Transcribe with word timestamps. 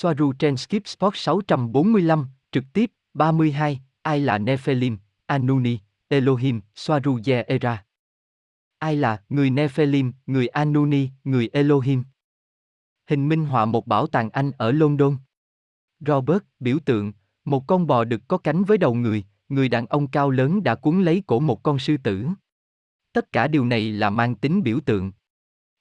Soaru 0.00 0.32
trên 0.32 0.56
Skip 0.56 0.88
Sport 0.88 1.16
645, 1.16 2.26
trực 2.52 2.64
tiếp, 2.72 2.92
32, 3.14 3.80
ai 4.02 4.20
là 4.20 4.38
Nephilim, 4.38 4.98
Anuni, 5.26 5.78
Elohim, 6.08 6.60
Soaru 6.74 7.18
Era. 7.46 7.84
Ai 8.78 8.96
là 8.96 9.22
người 9.28 9.50
Nephilim, 9.50 10.12
người 10.26 10.48
Anuni, 10.48 11.08
người 11.24 11.48
Elohim? 11.52 12.04
Hình 13.06 13.28
minh 13.28 13.44
họa 13.44 13.64
một 13.64 13.86
bảo 13.86 14.06
tàng 14.06 14.30
Anh 14.30 14.50
ở 14.58 14.72
London. 14.72 15.16
Robert, 16.00 16.42
biểu 16.60 16.78
tượng, 16.84 17.12
một 17.44 17.66
con 17.66 17.86
bò 17.86 18.04
đực 18.04 18.20
có 18.28 18.38
cánh 18.38 18.64
với 18.64 18.78
đầu 18.78 18.94
người, 18.94 19.24
người 19.48 19.68
đàn 19.68 19.86
ông 19.86 20.06
cao 20.06 20.30
lớn 20.30 20.62
đã 20.62 20.74
cuốn 20.74 21.02
lấy 21.02 21.22
cổ 21.26 21.40
một 21.40 21.62
con 21.62 21.78
sư 21.78 21.96
tử. 22.02 22.26
Tất 23.12 23.32
cả 23.32 23.48
điều 23.48 23.64
này 23.64 23.92
là 23.92 24.10
mang 24.10 24.34
tính 24.34 24.62
biểu 24.62 24.80
tượng. 24.80 25.12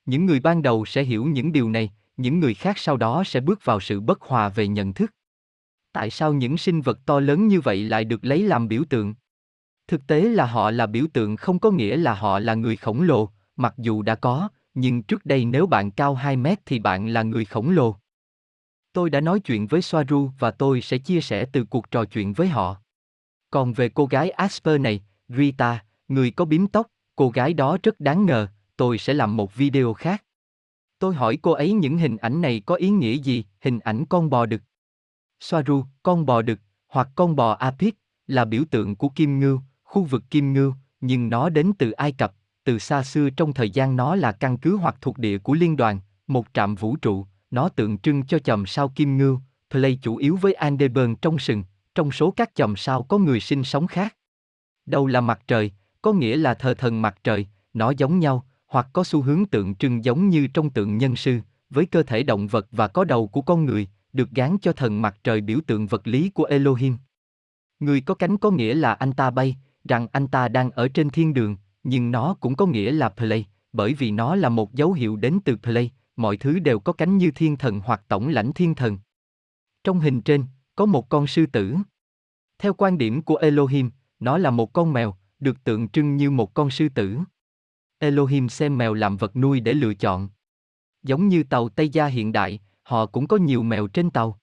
Những 0.05 0.25
người 0.25 0.39
ban 0.39 0.61
đầu 0.61 0.85
sẽ 0.85 1.03
hiểu 1.03 1.25
những 1.25 1.51
điều 1.51 1.69
này, 1.69 1.91
những 2.17 2.39
người 2.39 2.53
khác 2.53 2.77
sau 2.77 2.97
đó 2.97 3.23
sẽ 3.25 3.39
bước 3.39 3.65
vào 3.65 3.79
sự 3.79 3.99
bất 3.99 4.21
hòa 4.21 4.49
về 4.49 4.67
nhận 4.67 4.93
thức. 4.93 5.13
Tại 5.91 6.09
sao 6.09 6.33
những 6.33 6.57
sinh 6.57 6.81
vật 6.81 6.99
to 7.05 7.19
lớn 7.19 7.47
như 7.47 7.61
vậy 7.61 7.83
lại 7.83 8.03
được 8.03 8.25
lấy 8.25 8.43
làm 8.43 8.67
biểu 8.67 8.83
tượng? 8.89 9.15
Thực 9.87 10.07
tế 10.07 10.21
là 10.21 10.45
họ 10.45 10.71
là 10.71 10.85
biểu 10.85 11.05
tượng 11.13 11.35
không 11.35 11.59
có 11.59 11.71
nghĩa 11.71 11.97
là 11.97 12.13
họ 12.13 12.39
là 12.39 12.53
người 12.53 12.75
khổng 12.75 13.01
lồ, 13.01 13.29
mặc 13.55 13.73
dù 13.77 14.01
đã 14.01 14.15
có, 14.15 14.49
nhưng 14.73 15.03
trước 15.03 15.25
đây 15.25 15.45
nếu 15.45 15.67
bạn 15.67 15.91
cao 15.91 16.15
2 16.15 16.35
mét 16.35 16.59
thì 16.65 16.79
bạn 16.79 17.07
là 17.07 17.23
người 17.23 17.45
khổng 17.45 17.69
lồ. 17.69 17.95
Tôi 18.93 19.09
đã 19.09 19.21
nói 19.21 19.39
chuyện 19.39 19.67
với 19.67 19.81
Soaru 19.81 20.31
và 20.39 20.51
tôi 20.51 20.81
sẽ 20.81 20.97
chia 20.97 21.21
sẻ 21.21 21.45
từ 21.51 21.63
cuộc 21.63 21.91
trò 21.91 22.05
chuyện 22.05 22.33
với 22.33 22.47
họ. 22.47 22.77
Còn 23.51 23.73
về 23.73 23.89
cô 23.89 24.05
gái 24.05 24.29
Asper 24.29 24.81
này, 24.81 25.03
Rita, 25.27 25.83
người 26.07 26.31
có 26.31 26.45
bím 26.45 26.67
tóc, 26.67 26.87
cô 27.15 27.29
gái 27.29 27.53
đó 27.53 27.77
rất 27.83 27.99
đáng 27.99 28.25
ngờ, 28.25 28.47
tôi 28.77 28.97
sẽ 28.97 29.13
làm 29.13 29.37
một 29.37 29.55
video 29.55 29.93
khác. 29.93 30.23
Tôi 30.99 31.15
hỏi 31.15 31.37
cô 31.41 31.51
ấy 31.51 31.73
những 31.73 31.97
hình 31.97 32.17
ảnh 32.17 32.41
này 32.41 32.61
có 32.65 32.75
ý 32.75 32.89
nghĩa 32.89 33.13
gì, 33.13 33.45
hình 33.61 33.79
ảnh 33.79 34.05
con 34.05 34.29
bò 34.29 34.45
đực. 34.45 34.61
Soaru, 35.39 35.83
con 36.03 36.25
bò 36.25 36.41
đực, 36.41 36.59
hoặc 36.87 37.09
con 37.15 37.35
bò 37.35 37.51
Apis, 37.51 37.93
là 38.27 38.45
biểu 38.45 38.63
tượng 38.71 38.95
của 38.95 39.09
Kim 39.09 39.39
Ngưu, 39.39 39.61
khu 39.83 40.03
vực 40.03 40.23
Kim 40.29 40.53
Ngưu, 40.53 40.73
nhưng 41.01 41.29
nó 41.29 41.49
đến 41.49 41.71
từ 41.77 41.91
Ai 41.91 42.11
Cập, 42.11 42.33
từ 42.63 42.79
xa 42.79 43.03
xưa 43.03 43.29
trong 43.29 43.53
thời 43.53 43.69
gian 43.69 43.95
nó 43.95 44.15
là 44.15 44.31
căn 44.31 44.57
cứ 44.57 44.77
hoặc 44.77 44.95
thuộc 45.01 45.17
địa 45.17 45.37
của 45.37 45.53
liên 45.53 45.77
đoàn, 45.77 45.99
một 46.27 46.47
trạm 46.53 46.75
vũ 46.75 46.95
trụ, 46.95 47.25
nó 47.51 47.69
tượng 47.69 47.97
trưng 47.97 48.25
cho 48.25 48.39
chòm 48.39 48.65
sao 48.65 48.89
Kim 48.89 49.17
Ngưu, 49.17 49.39
play 49.69 49.99
chủ 50.01 50.15
yếu 50.15 50.35
với 50.35 50.53
Andeburn 50.53 51.15
trong 51.15 51.39
sừng, 51.39 51.63
trong 51.95 52.11
số 52.11 52.31
các 52.31 52.55
chòm 52.55 52.75
sao 52.75 53.03
có 53.03 53.17
người 53.17 53.39
sinh 53.39 53.63
sống 53.63 53.87
khác. 53.87 54.15
Đầu 54.85 55.07
là 55.07 55.21
mặt 55.21 55.41
trời, 55.47 55.71
có 56.01 56.13
nghĩa 56.13 56.35
là 56.35 56.53
thờ 56.53 56.73
thần 56.73 57.01
mặt 57.01 57.17
trời, 57.23 57.47
nó 57.73 57.93
giống 57.97 58.19
nhau, 58.19 58.45
hoặc 58.67 58.87
có 58.93 59.03
xu 59.03 59.21
hướng 59.21 59.45
tượng 59.45 59.75
trưng 59.75 60.05
giống 60.05 60.29
như 60.29 60.47
trong 60.47 60.69
tượng 60.69 60.97
nhân 60.97 61.15
sư, 61.15 61.39
với 61.69 61.85
cơ 61.85 62.03
thể 62.03 62.23
động 62.23 62.47
vật 62.47 62.67
và 62.71 62.87
có 62.87 63.03
đầu 63.03 63.27
của 63.27 63.41
con 63.41 63.65
người, 63.65 63.87
được 64.13 64.29
gán 64.31 64.57
cho 64.61 64.73
thần 64.73 65.01
mặt 65.01 65.17
trời 65.23 65.41
biểu 65.41 65.59
tượng 65.67 65.87
vật 65.87 66.07
lý 66.07 66.29
của 66.29 66.43
Elohim. 66.43 66.97
Người 67.79 68.01
có 68.01 68.13
cánh 68.13 68.37
có 68.37 68.51
nghĩa 68.51 68.73
là 68.73 68.93
anh 68.93 69.13
ta 69.13 69.29
bay, 69.29 69.57
rằng 69.89 70.07
anh 70.11 70.27
ta 70.27 70.47
đang 70.47 70.71
ở 70.71 70.87
trên 70.87 71.09
thiên 71.09 71.33
đường, 71.33 71.57
nhưng 71.83 72.11
nó 72.11 72.35
cũng 72.39 72.55
có 72.55 72.65
nghĩa 72.65 72.91
là 72.91 73.09
play, 73.09 73.45
bởi 73.73 73.93
vì 73.93 74.11
nó 74.11 74.35
là 74.35 74.49
một 74.49 74.73
dấu 74.73 74.93
hiệu 74.93 75.15
đến 75.15 75.39
từ 75.45 75.55
play, 75.55 75.91
mọi 76.15 76.37
thứ 76.37 76.59
đều 76.59 76.79
có 76.79 76.93
cánh 76.93 77.17
như 77.17 77.31
thiên 77.31 77.57
thần 77.57 77.79
hoặc 77.79 78.01
tổng 78.07 78.27
lãnh 78.27 78.53
thiên 78.53 78.75
thần. 78.75 78.97
Trong 79.83 79.99
hình 79.99 80.21
trên, 80.21 80.45
có 80.75 80.85
một 80.85 81.09
con 81.09 81.27
sư 81.27 81.45
tử. 81.45 81.75
Theo 82.59 82.73
quan 82.73 82.97
điểm 82.97 83.21
của 83.21 83.35
Elohim, 83.35 83.91
nó 84.19 84.37
là 84.37 84.51
một 84.51 84.73
con 84.73 84.93
mèo, 84.93 85.15
được 85.39 85.63
tượng 85.63 85.89
trưng 85.89 86.17
như 86.17 86.31
một 86.31 86.53
con 86.53 86.69
sư 86.69 86.89
tử. 86.89 87.19
Elohim 87.99 88.49
xem 88.49 88.77
mèo 88.77 88.93
làm 88.93 89.17
vật 89.17 89.35
nuôi 89.35 89.59
để 89.59 89.73
lựa 89.73 89.93
chọn. 89.93 90.29
Giống 91.03 91.27
như 91.27 91.43
tàu 91.43 91.69
Tây 91.69 91.89
Gia 91.89 92.05
hiện 92.05 92.31
đại, 92.31 92.59
họ 92.83 93.05
cũng 93.05 93.27
có 93.27 93.37
nhiều 93.37 93.63
mèo 93.63 93.87
trên 93.87 94.09
tàu. 94.09 94.39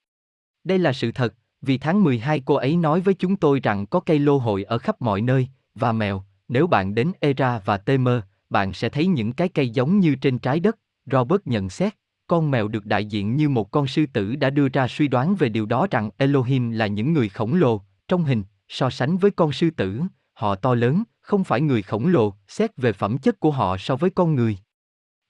Đây 0.64 0.78
là 0.78 0.92
sự 0.92 1.12
thật, 1.12 1.34
vì 1.62 1.78
tháng 1.78 2.04
12 2.04 2.42
cô 2.44 2.54
ấy 2.54 2.76
nói 2.76 3.00
với 3.00 3.14
chúng 3.14 3.36
tôi 3.36 3.60
rằng 3.60 3.86
có 3.86 4.00
cây 4.00 4.18
lô 4.18 4.38
hội 4.38 4.64
ở 4.64 4.78
khắp 4.78 5.02
mọi 5.02 5.20
nơi, 5.20 5.48
và 5.74 5.92
mèo, 5.92 6.24
nếu 6.48 6.66
bạn 6.66 6.94
đến 6.94 7.12
Era 7.20 7.58
và 7.64 7.76
Temer, 7.76 8.20
bạn 8.50 8.72
sẽ 8.72 8.88
thấy 8.88 9.06
những 9.06 9.32
cái 9.32 9.48
cây 9.48 9.68
giống 9.68 10.00
như 10.00 10.14
trên 10.14 10.38
trái 10.38 10.60
đất. 10.60 10.78
Robert 11.06 11.40
nhận 11.44 11.70
xét, 11.70 11.94
con 12.26 12.50
mèo 12.50 12.68
được 12.68 12.86
đại 12.86 13.04
diện 13.04 13.36
như 13.36 13.48
một 13.48 13.70
con 13.70 13.86
sư 13.86 14.06
tử 14.12 14.36
đã 14.36 14.50
đưa 14.50 14.68
ra 14.68 14.88
suy 14.88 15.08
đoán 15.08 15.34
về 15.34 15.48
điều 15.48 15.66
đó 15.66 15.86
rằng 15.90 16.10
Elohim 16.16 16.70
là 16.70 16.86
những 16.86 17.12
người 17.12 17.28
khổng 17.28 17.54
lồ, 17.54 17.80
trong 18.08 18.24
hình, 18.24 18.42
so 18.68 18.90
sánh 18.90 19.16
với 19.16 19.30
con 19.30 19.52
sư 19.52 19.70
tử, 19.70 20.02
họ 20.32 20.54
to 20.54 20.74
lớn, 20.74 21.02
không 21.24 21.44
phải 21.44 21.60
người 21.60 21.82
khổng 21.82 22.06
lồ, 22.06 22.34
xét 22.48 22.76
về 22.76 22.92
phẩm 22.92 23.18
chất 23.18 23.40
của 23.40 23.50
họ 23.50 23.76
so 23.78 23.96
với 23.96 24.10
con 24.10 24.34
người. 24.34 24.58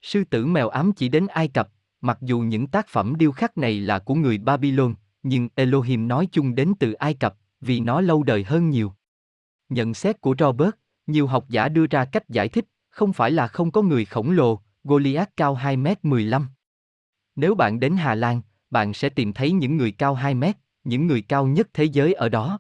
Sư 0.03 0.25
tử 0.25 0.47
mèo 0.47 0.69
ám 0.69 0.93
chỉ 0.93 1.09
đến 1.09 1.27
Ai 1.27 1.49
Cập, 1.49 1.69
mặc 2.00 2.19
dù 2.21 2.41
những 2.41 2.66
tác 2.66 2.88
phẩm 2.88 3.15
điêu 3.16 3.32
khắc 3.32 3.59
này 3.59 3.81
là 3.81 3.99
của 3.99 4.15
người 4.15 4.38
Babylon, 4.38 4.94
nhưng 5.22 5.49
Elohim 5.55 6.09
nói 6.09 6.28
chung 6.32 6.55
đến 6.55 6.72
từ 6.81 6.93
Ai 6.93 7.15
Cập, 7.15 7.37
vì 7.60 7.81
nó 7.81 8.00
lâu 8.00 8.22
đời 8.22 8.44
hơn 8.44 8.71
nhiều. 8.71 8.93
Nhận 9.69 9.94
xét 9.94 10.21
của 10.21 10.34
Robert, 10.38 10.71
nhiều 11.06 11.27
học 11.27 11.44
giả 11.49 11.69
đưa 11.69 11.87
ra 11.87 12.05
cách 12.05 12.28
giải 12.28 12.49
thích, 12.49 12.65
không 12.91 13.12
phải 13.12 13.31
là 13.31 13.49
không 13.49 13.71
có 13.71 13.82
người 13.82 14.05
khổng 14.05 14.31
lồ, 14.31 14.61
Goliath 14.84 15.31
cao 15.37 15.55
2 15.55 15.76
m 15.76 15.87
15. 16.03 16.49
Nếu 17.37 17.55
bạn 17.55 17.81
đến 17.81 17.97
Hà 17.97 18.15
Lan, 18.15 18.41
bạn 18.71 18.94
sẽ 18.94 19.09
tìm 19.09 19.32
thấy 19.32 19.53
những 19.53 19.76
người 19.76 19.93
cao 19.93 20.15
2 20.15 20.34
mét, 20.34 20.56
những 20.84 21.06
người 21.06 21.22
cao 21.22 21.47
nhất 21.47 21.69
thế 21.72 21.84
giới 21.84 22.12
ở 22.12 22.28
đó. 22.28 22.59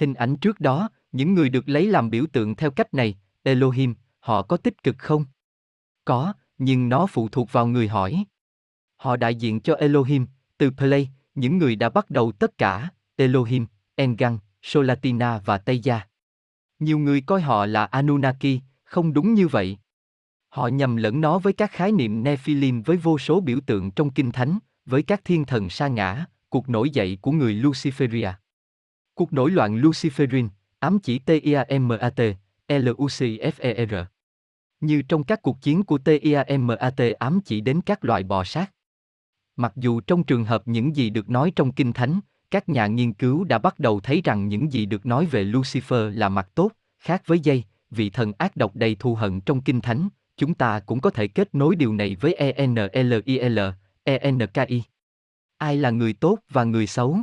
Hình 0.00 0.14
ảnh 0.14 0.36
trước 0.36 0.60
đó, 0.60 0.88
những 1.14 1.34
người 1.34 1.48
được 1.48 1.68
lấy 1.68 1.86
làm 1.86 2.10
biểu 2.10 2.24
tượng 2.32 2.54
theo 2.54 2.70
cách 2.70 2.94
này, 2.94 3.14
Elohim, 3.42 3.94
họ 4.20 4.42
có 4.42 4.56
tích 4.56 4.82
cực 4.82 4.98
không? 4.98 5.24
Có, 6.04 6.32
nhưng 6.58 6.88
nó 6.88 7.06
phụ 7.06 7.28
thuộc 7.28 7.52
vào 7.52 7.66
người 7.66 7.88
hỏi. 7.88 8.24
Họ 8.96 9.16
đại 9.16 9.34
diện 9.34 9.60
cho 9.60 9.74
Elohim, 9.74 10.26
từ 10.58 10.70
Play, 10.70 11.08
những 11.34 11.58
người 11.58 11.76
đã 11.76 11.88
bắt 11.88 12.10
đầu 12.10 12.32
tất 12.32 12.58
cả, 12.58 12.88
Elohim, 13.16 13.66
Engan, 13.94 14.38
Solatina 14.62 15.38
và 15.38 15.58
Tây 15.58 15.78
Gia. 15.78 16.00
Nhiều 16.78 16.98
người 16.98 17.20
coi 17.20 17.40
họ 17.40 17.66
là 17.66 17.84
Anunnaki, 17.84 18.60
không 18.84 19.12
đúng 19.12 19.34
như 19.34 19.48
vậy. 19.48 19.78
Họ 20.48 20.66
nhầm 20.66 20.96
lẫn 20.96 21.20
nó 21.20 21.38
với 21.38 21.52
các 21.52 21.70
khái 21.70 21.92
niệm 21.92 22.22
Nephilim 22.22 22.82
với 22.82 22.96
vô 22.96 23.18
số 23.18 23.40
biểu 23.40 23.58
tượng 23.66 23.90
trong 23.90 24.10
Kinh 24.10 24.32
Thánh, 24.32 24.58
với 24.86 25.02
các 25.02 25.20
thiên 25.24 25.44
thần 25.44 25.70
sa 25.70 25.88
ngã, 25.88 26.24
cuộc 26.48 26.68
nổi 26.68 26.90
dậy 26.90 27.18
của 27.22 27.32
người 27.32 27.54
Luciferia. 27.54 28.32
Cuộc 29.14 29.32
nổi 29.32 29.50
loạn 29.50 29.80
Luciferin, 29.80 30.48
ám 30.84 30.98
chỉ 30.98 31.18
TIAMAT, 31.18 32.20
LUCFER. 32.68 34.04
Như 34.80 35.02
trong 35.02 35.24
các 35.24 35.42
cuộc 35.42 35.62
chiến 35.62 35.82
của 35.82 35.98
TIAMAT 35.98 37.00
ám 37.18 37.40
chỉ 37.44 37.60
đến 37.60 37.80
các 37.86 38.04
loại 38.04 38.22
bò 38.22 38.44
sát. 38.44 38.72
Mặc 39.56 39.72
dù 39.76 40.00
trong 40.00 40.24
trường 40.24 40.44
hợp 40.44 40.68
những 40.68 40.96
gì 40.96 41.10
được 41.10 41.30
nói 41.30 41.52
trong 41.56 41.72
Kinh 41.72 41.92
Thánh, 41.92 42.20
các 42.50 42.68
nhà 42.68 42.86
nghiên 42.86 43.12
cứu 43.12 43.44
đã 43.44 43.58
bắt 43.58 43.78
đầu 43.78 44.00
thấy 44.00 44.20
rằng 44.24 44.48
những 44.48 44.72
gì 44.72 44.86
được 44.86 45.06
nói 45.06 45.26
về 45.26 45.44
Lucifer 45.44 46.10
là 46.10 46.28
mặt 46.28 46.48
tốt, 46.54 46.70
khác 46.98 47.22
với 47.26 47.40
dây, 47.40 47.64
vị 47.90 48.10
thần 48.10 48.32
ác 48.38 48.56
độc 48.56 48.76
đầy 48.76 48.94
thù 48.94 49.14
hận 49.14 49.40
trong 49.40 49.60
Kinh 49.60 49.80
Thánh, 49.80 50.08
chúng 50.36 50.54
ta 50.54 50.80
cũng 50.80 51.00
có 51.00 51.10
thể 51.10 51.28
kết 51.28 51.54
nối 51.54 51.76
điều 51.76 51.94
này 51.94 52.16
với 52.20 52.34
ENLIL, 52.34 53.60
ENKI. 54.04 54.82
Ai 55.58 55.76
là 55.76 55.90
người 55.90 56.12
tốt 56.12 56.38
và 56.50 56.64
người 56.64 56.86
xấu? 56.86 57.18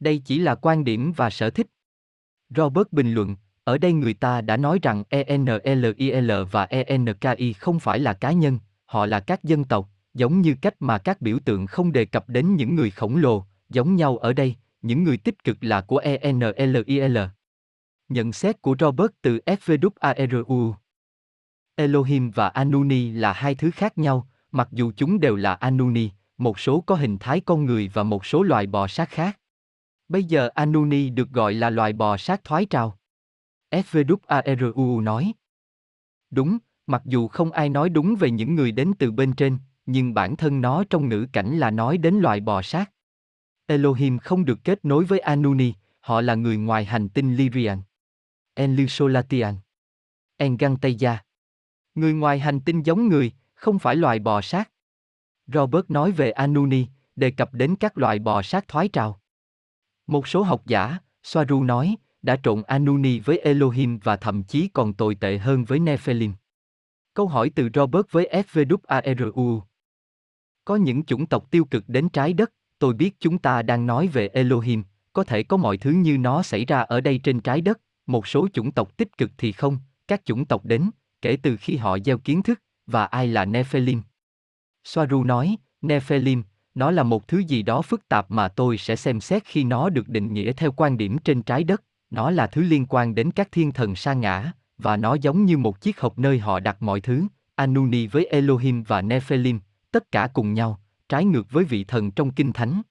Đây 0.00 0.22
chỉ 0.24 0.38
là 0.38 0.54
quan 0.54 0.84
điểm 0.84 1.12
và 1.16 1.30
sở 1.30 1.50
thích. 1.50 1.66
Robert 2.50 2.92
bình 2.92 3.12
luận, 3.12 3.36
ở 3.64 3.78
đây 3.78 3.92
người 3.92 4.14
ta 4.14 4.40
đã 4.40 4.56
nói 4.56 4.78
rằng 4.82 5.04
ENLIL 5.08 6.32
và 6.50 6.64
ENKI 6.64 7.52
không 7.52 7.80
phải 7.80 7.98
là 7.98 8.12
cá 8.12 8.32
nhân, 8.32 8.58
họ 8.84 9.06
là 9.06 9.20
các 9.20 9.44
dân 9.44 9.64
tộc, 9.64 9.88
giống 10.14 10.40
như 10.40 10.54
cách 10.62 10.74
mà 10.80 10.98
các 10.98 11.20
biểu 11.20 11.38
tượng 11.44 11.66
không 11.66 11.92
đề 11.92 12.04
cập 12.04 12.28
đến 12.28 12.56
những 12.56 12.74
người 12.74 12.90
khổng 12.90 13.16
lồ, 13.16 13.44
giống 13.68 13.96
nhau 13.96 14.16
ở 14.16 14.32
đây, 14.32 14.54
những 14.82 15.04
người 15.04 15.16
tích 15.16 15.44
cực 15.44 15.56
là 15.60 15.80
của 15.80 15.98
ENLIL. 15.98 17.18
Nhận 18.08 18.32
xét 18.32 18.62
của 18.62 18.76
Robert 18.80 19.10
từ 19.22 19.40
FVWARU 19.46 20.72
Elohim 21.76 22.30
và 22.30 22.48
Anuni 22.48 23.10
là 23.10 23.32
hai 23.32 23.54
thứ 23.54 23.70
khác 23.70 23.98
nhau, 23.98 24.28
mặc 24.52 24.68
dù 24.72 24.92
chúng 24.96 25.20
đều 25.20 25.36
là 25.36 25.54
Anuni, 25.54 26.10
một 26.38 26.58
số 26.58 26.80
có 26.80 26.94
hình 26.94 27.18
thái 27.18 27.40
con 27.40 27.64
người 27.64 27.90
và 27.94 28.02
một 28.02 28.26
số 28.26 28.42
loài 28.42 28.66
bò 28.66 28.86
sát 28.86 29.10
khác. 29.10 29.38
Bây 30.08 30.24
giờ 30.24 30.48
Anuni 30.54 31.10
được 31.10 31.30
gọi 31.30 31.54
là 31.54 31.70
loài 31.70 31.92
bò 31.92 32.16
sát 32.16 32.44
thoái 32.44 32.66
trào. 32.66 32.98
FVWARU 33.70 35.00
nói. 35.02 35.32
Đúng, 36.30 36.58
mặc 36.86 37.02
dù 37.04 37.28
không 37.28 37.52
ai 37.52 37.68
nói 37.68 37.88
đúng 37.88 38.16
về 38.16 38.30
những 38.30 38.54
người 38.54 38.72
đến 38.72 38.92
từ 38.98 39.10
bên 39.10 39.32
trên, 39.32 39.58
nhưng 39.86 40.14
bản 40.14 40.36
thân 40.36 40.60
nó 40.60 40.84
trong 40.90 41.08
ngữ 41.08 41.26
cảnh 41.32 41.58
là 41.58 41.70
nói 41.70 41.98
đến 41.98 42.14
loài 42.14 42.40
bò 42.40 42.62
sát. 42.62 42.90
Elohim 43.66 44.18
không 44.18 44.44
được 44.44 44.58
kết 44.64 44.84
nối 44.84 45.04
với 45.04 45.18
Anuni, 45.18 45.74
họ 46.00 46.20
là 46.20 46.34
người 46.34 46.56
ngoài 46.56 46.84
hành 46.84 47.08
tinh 47.08 47.36
Lyrian. 47.36 47.82
Enlusolatian. 48.54 49.54
Engantaya. 50.36 51.24
Người 51.94 52.12
ngoài 52.12 52.38
hành 52.38 52.60
tinh 52.60 52.82
giống 52.82 53.08
người, 53.08 53.32
không 53.54 53.78
phải 53.78 53.96
loài 53.96 54.18
bò 54.18 54.40
sát. 54.40 54.70
Robert 55.46 55.84
nói 55.90 56.12
về 56.12 56.30
Anuni, 56.30 56.86
đề 57.16 57.30
cập 57.30 57.54
đến 57.54 57.76
các 57.80 57.98
loài 57.98 58.18
bò 58.18 58.42
sát 58.42 58.68
thoái 58.68 58.88
trào. 58.88 59.20
Một 60.06 60.28
số 60.28 60.42
học 60.42 60.62
giả, 60.66 60.98
Soaru 61.22 61.64
nói, 61.64 61.96
đã 62.22 62.36
trộn 62.42 62.62
Anuni 62.62 63.18
với 63.20 63.38
Elohim 63.38 63.98
và 63.98 64.16
thậm 64.16 64.42
chí 64.42 64.68
còn 64.68 64.94
tồi 64.94 65.14
tệ 65.14 65.38
hơn 65.38 65.64
với 65.64 65.78
Nephilim. 65.78 66.32
Câu 67.14 67.26
hỏi 67.26 67.50
từ 67.54 67.68
Robert 67.74 68.06
với 68.10 68.44
FVWARU. 68.52 69.60
Có 70.64 70.76
những 70.76 71.04
chủng 71.04 71.26
tộc 71.26 71.50
tiêu 71.50 71.64
cực 71.64 71.84
đến 71.88 72.08
trái 72.08 72.32
đất, 72.32 72.52
tôi 72.78 72.94
biết 72.94 73.16
chúng 73.20 73.38
ta 73.38 73.62
đang 73.62 73.86
nói 73.86 74.06
về 74.06 74.28
Elohim, 74.28 74.84
có 75.12 75.24
thể 75.24 75.42
có 75.42 75.56
mọi 75.56 75.76
thứ 75.76 75.90
như 75.90 76.18
nó 76.18 76.42
xảy 76.42 76.64
ra 76.64 76.80
ở 76.80 77.00
đây 77.00 77.18
trên 77.18 77.40
trái 77.40 77.60
đất, 77.60 77.80
một 78.06 78.26
số 78.26 78.48
chủng 78.52 78.72
tộc 78.72 78.96
tích 78.96 79.18
cực 79.18 79.30
thì 79.38 79.52
không, 79.52 79.78
các 80.08 80.24
chủng 80.24 80.44
tộc 80.44 80.64
đến, 80.64 80.90
kể 81.22 81.36
từ 81.42 81.56
khi 81.56 81.76
họ 81.76 81.98
gieo 81.98 82.18
kiến 82.18 82.42
thức, 82.42 82.62
và 82.86 83.04
ai 83.04 83.28
là 83.28 83.44
Nephilim. 83.44 84.02
Soaru 84.84 85.24
nói, 85.24 85.56
Nephilim, 85.82 86.42
nó 86.76 86.90
là 86.90 87.02
một 87.02 87.28
thứ 87.28 87.38
gì 87.38 87.62
đó 87.62 87.82
phức 87.82 88.08
tạp 88.08 88.30
mà 88.30 88.48
tôi 88.48 88.78
sẽ 88.78 88.96
xem 88.96 89.20
xét 89.20 89.44
khi 89.44 89.64
nó 89.64 89.88
được 89.90 90.08
định 90.08 90.32
nghĩa 90.32 90.52
theo 90.52 90.72
quan 90.72 90.96
điểm 90.96 91.18
trên 91.18 91.42
trái 91.42 91.64
đất, 91.64 91.82
nó 92.10 92.30
là 92.30 92.46
thứ 92.46 92.62
liên 92.62 92.86
quan 92.88 93.14
đến 93.14 93.30
các 93.30 93.48
thiên 93.52 93.72
thần 93.72 93.96
sa 93.96 94.14
ngã, 94.14 94.52
và 94.78 94.96
nó 94.96 95.14
giống 95.14 95.44
như 95.44 95.58
một 95.58 95.80
chiếc 95.80 96.00
hộp 96.00 96.18
nơi 96.18 96.38
họ 96.38 96.60
đặt 96.60 96.82
mọi 96.82 97.00
thứ, 97.00 97.26
Anuni 97.54 98.06
với 98.06 98.26
Elohim 98.26 98.82
và 98.82 99.02
Nephilim, 99.02 99.60
tất 99.90 100.12
cả 100.12 100.28
cùng 100.32 100.54
nhau, 100.54 100.80
trái 101.08 101.24
ngược 101.24 101.50
với 101.50 101.64
vị 101.64 101.84
thần 101.84 102.10
trong 102.10 102.30
kinh 102.30 102.52
thánh. 102.52 102.82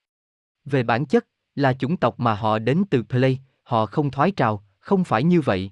Về 0.66 0.84
bản 0.84 1.06
chất, 1.06 1.28
là 1.56 1.74
chủng 1.74 1.98
tộc 1.98 2.20
mà 2.20 2.34
họ 2.36 2.60
đến 2.60 2.84
từ 2.90 3.04
Play, 3.04 3.40
họ 3.64 3.86
không 3.86 4.12
thoái 4.12 4.32
trào, 4.32 4.64
không 4.80 5.04
phải 5.04 5.24
như 5.24 5.42
vậy. 5.42 5.72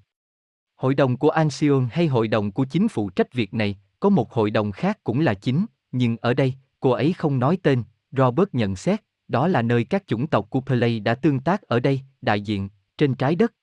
Hội 0.75 0.95
đồng 0.95 1.17
của 1.17 1.29
Ancion 1.29 1.87
hay 1.91 2.07
hội 2.07 2.27
đồng 2.27 2.51
của 2.51 2.65
chính 2.65 2.87
phụ 2.87 3.09
trách 3.09 3.33
việc 3.33 3.53
này, 3.53 3.77
có 3.99 4.09
một 4.09 4.33
hội 4.33 4.51
đồng 4.51 4.71
khác 4.71 5.03
cũng 5.03 5.19
là 5.19 5.33
chính, 5.33 5.65
nhưng 5.91 6.17
ở 6.21 6.33
đây, 6.33 6.53
cô 6.79 6.89
ấy 6.89 7.13
không 7.13 7.39
nói 7.39 7.57
tên, 7.63 7.83
Robert 8.17 8.49
nhận 8.53 8.75
xét, 8.75 9.01
đó 9.27 9.47
là 9.47 9.61
nơi 9.61 9.83
các 9.83 10.07
chủng 10.07 10.27
tộc 10.27 10.49
của 10.49 10.61
Play 10.61 10.99
đã 10.99 11.15
tương 11.15 11.39
tác 11.39 11.61
ở 11.61 11.79
đây, 11.79 12.01
đại 12.21 12.41
diện, 12.41 12.69
trên 12.97 13.15
trái 13.15 13.35
đất. 13.35 13.53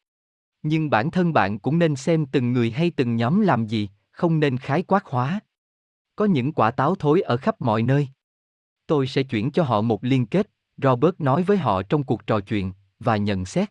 Nhưng 0.62 0.91
bản 0.91 1.11
thân 1.11 1.32
bạn 1.32 1.58
cũng 1.58 1.79
nên 1.79 1.97
xem 1.97 2.26
từng 2.26 2.52
người 2.52 2.70
hay 2.70 2.91
từng 2.91 3.17
nhóm 3.17 3.41
làm 3.41 3.67
gì, 3.67 3.88
không 4.11 4.41
nên 4.41 4.58
khái 4.58 4.82
quát 4.82 5.05
hóa. 5.05 5.41
Có 6.17 6.25
những 6.25 6.52
quả 6.52 6.70
táo 6.70 6.94
thối 6.94 7.20
ở 7.20 7.37
khắp 7.37 7.61
mọi 7.61 7.82
nơi. 7.82 8.08
Tôi 8.87 9.06
sẽ 9.06 9.23
chuyển 9.23 9.50
cho 9.50 9.62
họ 9.62 9.81
một 9.81 10.05
liên 10.05 10.26
kết, 10.26 10.50
Robert 10.76 11.14
nói 11.19 11.43
với 11.43 11.56
họ 11.56 11.82
trong 11.82 12.05
cuộc 12.05 12.26
trò 12.26 12.41
chuyện, 12.41 12.73
và 12.99 13.17
nhận 13.17 13.44
xét. 13.44 13.70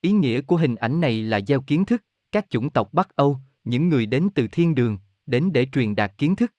Ý 0.00 0.12
nghĩa 0.12 0.40
của 0.40 0.56
hình 0.56 0.76
ảnh 0.76 1.00
này 1.00 1.22
là 1.22 1.40
gieo 1.46 1.60
kiến 1.60 1.84
thức, 1.84 2.02
các 2.32 2.46
chủng 2.50 2.70
tộc 2.70 2.92
Bắc 2.92 3.16
Âu, 3.16 3.38
những 3.64 3.88
người 3.88 4.06
đến 4.06 4.28
từ 4.34 4.48
thiên 4.52 4.74
đường, 4.74 4.98
đến 5.26 5.52
để 5.52 5.66
truyền 5.72 5.94
đạt 5.94 6.12
kiến 6.18 6.36
thức. 6.36 6.52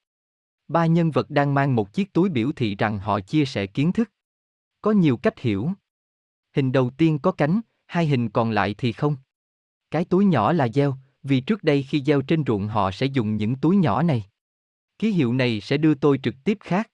Ba 0.68 0.86
nhân 0.86 1.12
vật 1.12 1.30
đang 1.30 1.54
mang 1.54 1.76
một 1.76 1.94
chiếc 1.94 2.14
túi 2.14 2.30
biểu 2.30 2.52
thị 2.56 2.76
rằng 2.76 3.00
họ 3.00 3.20
chia 3.20 3.46
sẻ 3.46 3.66
kiến 3.66 3.92
thức. 3.92 4.12
Có 4.82 4.92
nhiều 4.92 5.18
cách 5.18 5.40
hiểu. 5.40 5.70
Hình 6.56 6.72
đầu 6.72 6.90
tiên 6.98 7.20
có 7.20 7.32
cánh, 7.32 7.62
hai 7.86 8.06
hình 8.06 8.30
còn 8.30 8.52
lại 8.52 8.76
thì 8.78 8.92
không. 8.92 9.16
Cái 9.92 10.06
túi 10.06 10.26
nhỏ 10.26 10.54
là 10.54 10.68
gieo, 10.68 10.96
vì 11.24 11.42
trước 11.42 11.64
đây 11.64 11.84
khi 11.84 12.04
gieo 12.06 12.22
trên 12.22 12.44
ruộng 12.48 12.68
họ 12.68 12.92
sẽ 12.92 13.06
dùng 13.06 13.36
những 13.36 13.56
túi 13.56 13.78
nhỏ 13.78 14.04
này. 14.04 14.24
Ký 15.00 15.12
hiệu 15.12 15.34
này 15.34 15.62
sẽ 15.62 15.78
đưa 15.78 15.94
tôi 15.94 16.20
trực 16.24 16.36
tiếp 16.44 16.58
khác. 16.62 16.92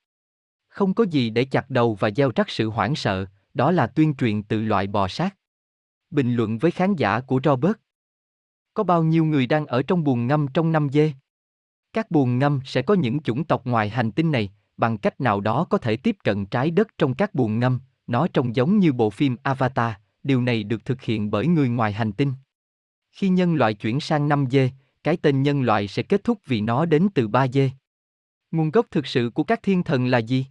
Không 0.67 0.93
có 0.93 1.03
gì 1.03 1.29
để 1.29 1.45
chặt 1.45 1.69
đầu 1.69 1.95
và 1.95 2.09
gieo 2.11 2.31
rắc 2.35 2.49
sự 2.49 2.69
hoảng 2.69 2.95
sợ, 2.95 3.25
đó 3.53 3.71
là 3.71 3.87
tuyên 3.87 4.15
truyền 4.15 4.43
tự 4.43 4.61
loại 4.61 4.87
bò 4.87 5.07
sát. 5.07 5.35
Bình 6.09 6.35
luận 6.35 6.57
với 6.57 6.71
khán 6.71 6.95
giả 6.95 7.19
của 7.19 7.39
Robert. 7.43 7.75
Có 8.73 8.83
bao 8.83 9.03
nhiêu 9.03 9.25
người 9.25 9.47
đang 9.47 9.65
ở 9.65 9.83
trong 9.83 10.03
buồng 10.03 10.27
ngâm 10.27 10.47
trong 10.53 10.71
năm 10.71 10.89
dê? 10.89 11.13
Các 11.93 12.11
buồng 12.11 12.39
ngâm 12.39 12.59
sẽ 12.65 12.81
có 12.81 12.93
những 12.93 13.19
chủng 13.19 13.43
tộc 13.43 13.65
ngoài 13.65 13.89
hành 13.89 14.11
tinh 14.11 14.31
này, 14.31 14.51
bằng 14.77 14.97
cách 14.97 15.21
nào 15.21 15.41
đó 15.41 15.65
có 15.69 15.77
thể 15.77 15.97
tiếp 15.97 16.17
cận 16.23 16.45
trái 16.45 16.71
đất 16.71 16.87
trong 16.97 17.13
các 17.13 17.35
buồng 17.35 17.59
ngâm, 17.59 17.79
nó 18.07 18.27
trông 18.27 18.55
giống 18.55 18.79
như 18.79 18.93
bộ 18.93 19.09
phim 19.09 19.35
Avatar, 19.43 19.93
điều 20.23 20.41
này 20.41 20.63
được 20.63 20.85
thực 20.85 21.01
hiện 21.01 21.31
bởi 21.31 21.47
người 21.47 21.69
ngoài 21.69 21.93
hành 21.93 22.11
tinh. 22.11 22.33
Khi 23.11 23.29
nhân 23.29 23.55
loại 23.55 23.73
chuyển 23.73 23.99
sang 23.99 24.29
5G, 24.29 24.69
cái 25.03 25.17
tên 25.17 25.43
nhân 25.43 25.61
loại 25.61 25.87
sẽ 25.87 26.03
kết 26.03 26.23
thúc 26.23 26.39
vì 26.45 26.61
nó 26.61 26.85
đến 26.85 27.07
từ 27.15 27.27
3G. 27.27 27.69
Nguồn 28.51 28.71
gốc 28.71 28.85
thực 28.91 29.07
sự 29.07 29.31
của 29.33 29.43
các 29.43 29.63
thiên 29.63 29.83
thần 29.83 30.05
là 30.05 30.17
gì? 30.17 30.45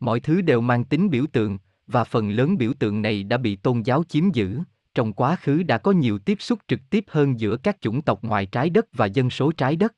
Mọi 0.00 0.20
thứ 0.20 0.40
đều 0.40 0.60
mang 0.60 0.84
tính 0.84 1.10
biểu 1.10 1.24
tượng, 1.32 1.58
và 1.86 2.04
phần 2.04 2.30
lớn 2.30 2.58
biểu 2.58 2.72
tượng 2.78 3.02
này 3.02 3.22
đã 3.22 3.36
bị 3.36 3.56
tôn 3.56 3.82
giáo 3.82 4.04
chiếm 4.04 4.30
giữ. 4.32 4.60
Trong 4.94 5.12
quá 5.12 5.36
khứ 5.36 5.62
đã 5.62 5.78
có 5.78 5.92
nhiều 5.92 6.18
tiếp 6.18 6.36
xúc 6.40 6.58
trực 6.68 6.80
tiếp 6.90 7.04
hơn 7.08 7.40
giữa 7.40 7.56
các 7.56 7.80
chủng 7.80 8.02
tộc 8.02 8.24
ngoài 8.24 8.46
trái 8.46 8.70
đất 8.70 8.86
và 8.92 9.06
dân 9.06 9.30
số 9.30 9.52
trái 9.52 9.76
đất. 9.76 9.94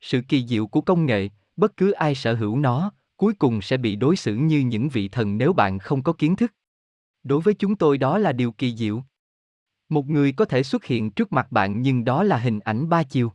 Sự 0.00 0.20
kỳ 0.28 0.46
diệu 0.46 0.66
của 0.66 0.80
công 0.80 1.06
nghệ, 1.06 1.28
bất 1.56 1.76
cứ 1.76 1.90
ai 1.90 2.14
sở 2.14 2.34
hữu 2.34 2.58
nó, 2.58 2.92
cuối 3.16 3.34
cùng 3.34 3.62
sẽ 3.62 3.76
bị 3.76 3.96
đối 3.96 4.16
xử 4.16 4.34
như 4.34 4.58
những 4.58 4.88
vị 4.88 5.08
thần 5.08 5.38
nếu 5.38 5.52
bạn 5.52 5.78
không 5.78 6.02
có 6.02 6.12
kiến 6.12 6.36
thức. 6.36 6.52
Đối 7.22 7.40
với 7.40 7.54
chúng 7.54 7.76
tôi 7.76 7.98
đó 7.98 8.18
là 8.18 8.32
điều 8.32 8.52
kỳ 8.52 8.76
diệu. 8.76 9.02
Một 9.88 10.06
người 10.06 10.32
có 10.32 10.44
thể 10.44 10.62
xuất 10.62 10.84
hiện 10.84 11.10
trước 11.10 11.32
mặt 11.32 11.52
bạn 11.52 11.82
nhưng 11.82 12.04
đó 12.04 12.22
là 12.22 12.36
hình 12.38 12.60
ảnh 12.60 12.88
ba 12.88 13.02
chiều. 13.02 13.32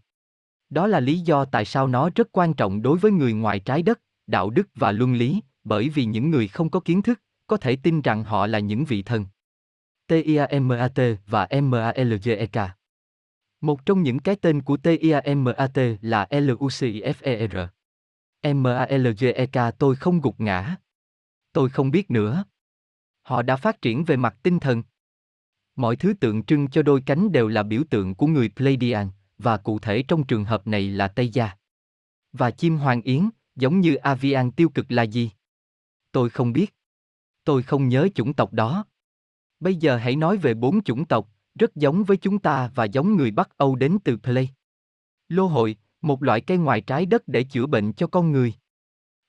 Đó 0.70 0.88
là 0.88 1.00
lý 1.00 1.20
do 1.20 1.46
tại 1.46 1.66
sao 1.66 1.88
nó 1.88 2.10
rất 2.16 2.28
quan 2.32 2.54
trọng 2.54 2.82
đối 2.82 2.98
với 2.98 3.12
người 3.12 3.34
ngoài 3.34 3.60
trái 3.60 3.82
đất, 3.82 4.02
đạo 4.28 4.50
đức 4.50 4.68
và 4.76 4.92
luân 4.92 5.14
lý, 5.14 5.42
bởi 5.64 5.90
vì 5.90 6.06
những 6.06 6.32
người 6.32 6.48
không 6.48 6.70
có 6.70 6.80
kiến 6.80 7.02
thức, 7.02 7.22
có 7.48 7.58
thể 7.58 7.76
tin 7.76 8.02
rằng 8.02 8.24
họ 8.24 8.48
là 8.48 8.60
những 8.60 8.86
vị 8.86 9.04
thần. 9.04 9.26
TIAMAT 10.08 11.00
và 11.28 11.48
MALGEK 11.62 12.58
một 13.62 13.86
trong 13.86 14.04
những 14.04 14.20
cái 14.20 14.36
tên 14.36 14.62
của 14.62 14.78
TIAMAT 14.78 15.78
là 16.02 16.28
LUCIFER. 16.32 17.68
MALGEK 18.54 19.58
tôi 19.80 19.96
không 19.96 20.22
gục 20.22 20.40
ngã. 20.40 20.76
Tôi 21.54 21.70
không 21.70 21.92
biết 21.92 22.12
nữa. 22.12 22.46
Họ 23.22 23.42
đã 23.42 23.56
phát 23.56 23.82
triển 23.82 24.04
về 24.04 24.18
mặt 24.18 24.36
tinh 24.44 24.60
thần. 24.60 24.84
Mọi 25.76 25.96
thứ 25.96 26.14
tượng 26.14 26.44
trưng 26.44 26.68
cho 26.68 26.82
đôi 26.82 27.04
cánh 27.06 27.32
đều 27.32 27.48
là 27.48 27.64
biểu 27.64 27.84
tượng 27.90 28.16
của 28.16 28.28
người 28.28 28.50
Pleiadian, 28.50 29.10
và 29.38 29.58
cụ 29.58 29.80
thể 29.80 30.04
trong 30.08 30.26
trường 30.26 30.46
hợp 30.46 30.68
này 30.68 30.90
là 30.90 31.08
Tây 31.08 31.30
Gia. 31.30 31.52
Và 32.32 32.52
chim 32.52 32.78
hoàng 32.78 33.02
yến, 33.02 33.30
giống 33.56 33.80
như 33.80 33.96
avian 33.96 34.52
tiêu 34.52 34.70
cực 34.70 34.92
là 34.92 35.04
gì? 35.04 35.32
Tôi 36.12 36.30
không 36.30 36.54
biết. 36.54 36.76
Tôi 37.44 37.64
không 37.64 37.90
nhớ 37.90 38.08
chủng 38.16 38.34
tộc 38.34 38.54
đó. 38.54 38.86
Bây 39.60 39.76
giờ 39.76 39.98
hãy 39.98 40.16
nói 40.16 40.38
về 40.38 40.54
bốn 40.54 40.84
chủng 40.84 41.06
tộc, 41.06 41.30
rất 41.60 41.76
giống 41.76 42.04
với 42.04 42.18
chúng 42.18 42.40
ta 42.40 42.72
và 42.76 42.86
giống 42.86 43.18
người 43.18 43.32
Bắc 43.32 43.58
Âu 43.58 43.76
đến 43.76 43.98
từ 44.04 44.18
Play. 44.18 44.50
Lô 45.30 45.48
hội, 45.48 45.76
một 46.02 46.24
loại 46.24 46.42
cây 46.42 46.58
ngoài 46.58 46.82
trái 46.82 47.06
đất 47.06 47.28
để 47.28 47.44
chữa 47.44 47.66
bệnh 47.66 47.94
cho 47.94 48.08
con 48.08 48.32
người. 48.32 48.54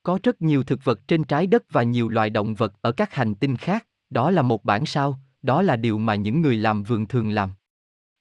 Có 0.03 0.19
rất 0.23 0.43
nhiều 0.43 0.63
thực 0.63 0.85
vật 0.85 1.09
trên 1.09 1.25
trái 1.25 1.47
đất 1.47 1.63
và 1.71 1.83
nhiều 1.83 2.09
loài 2.09 2.31
động 2.31 2.55
vật 2.55 2.73
ở 2.81 2.93
các 2.93 3.15
hành 3.15 3.35
tinh 3.35 3.57
khác, 3.57 3.87
đó 4.11 4.31
là 4.31 4.43
một 4.43 4.65
bản 4.65 4.87
sao, 4.87 5.19
đó 5.43 5.63
là 5.63 5.77
điều 5.77 5.99
mà 5.99 6.15
những 6.15 6.43
người 6.43 6.57
làm 6.57 6.83
vườn 6.83 7.07
thường 7.07 7.31
làm. 7.31 7.51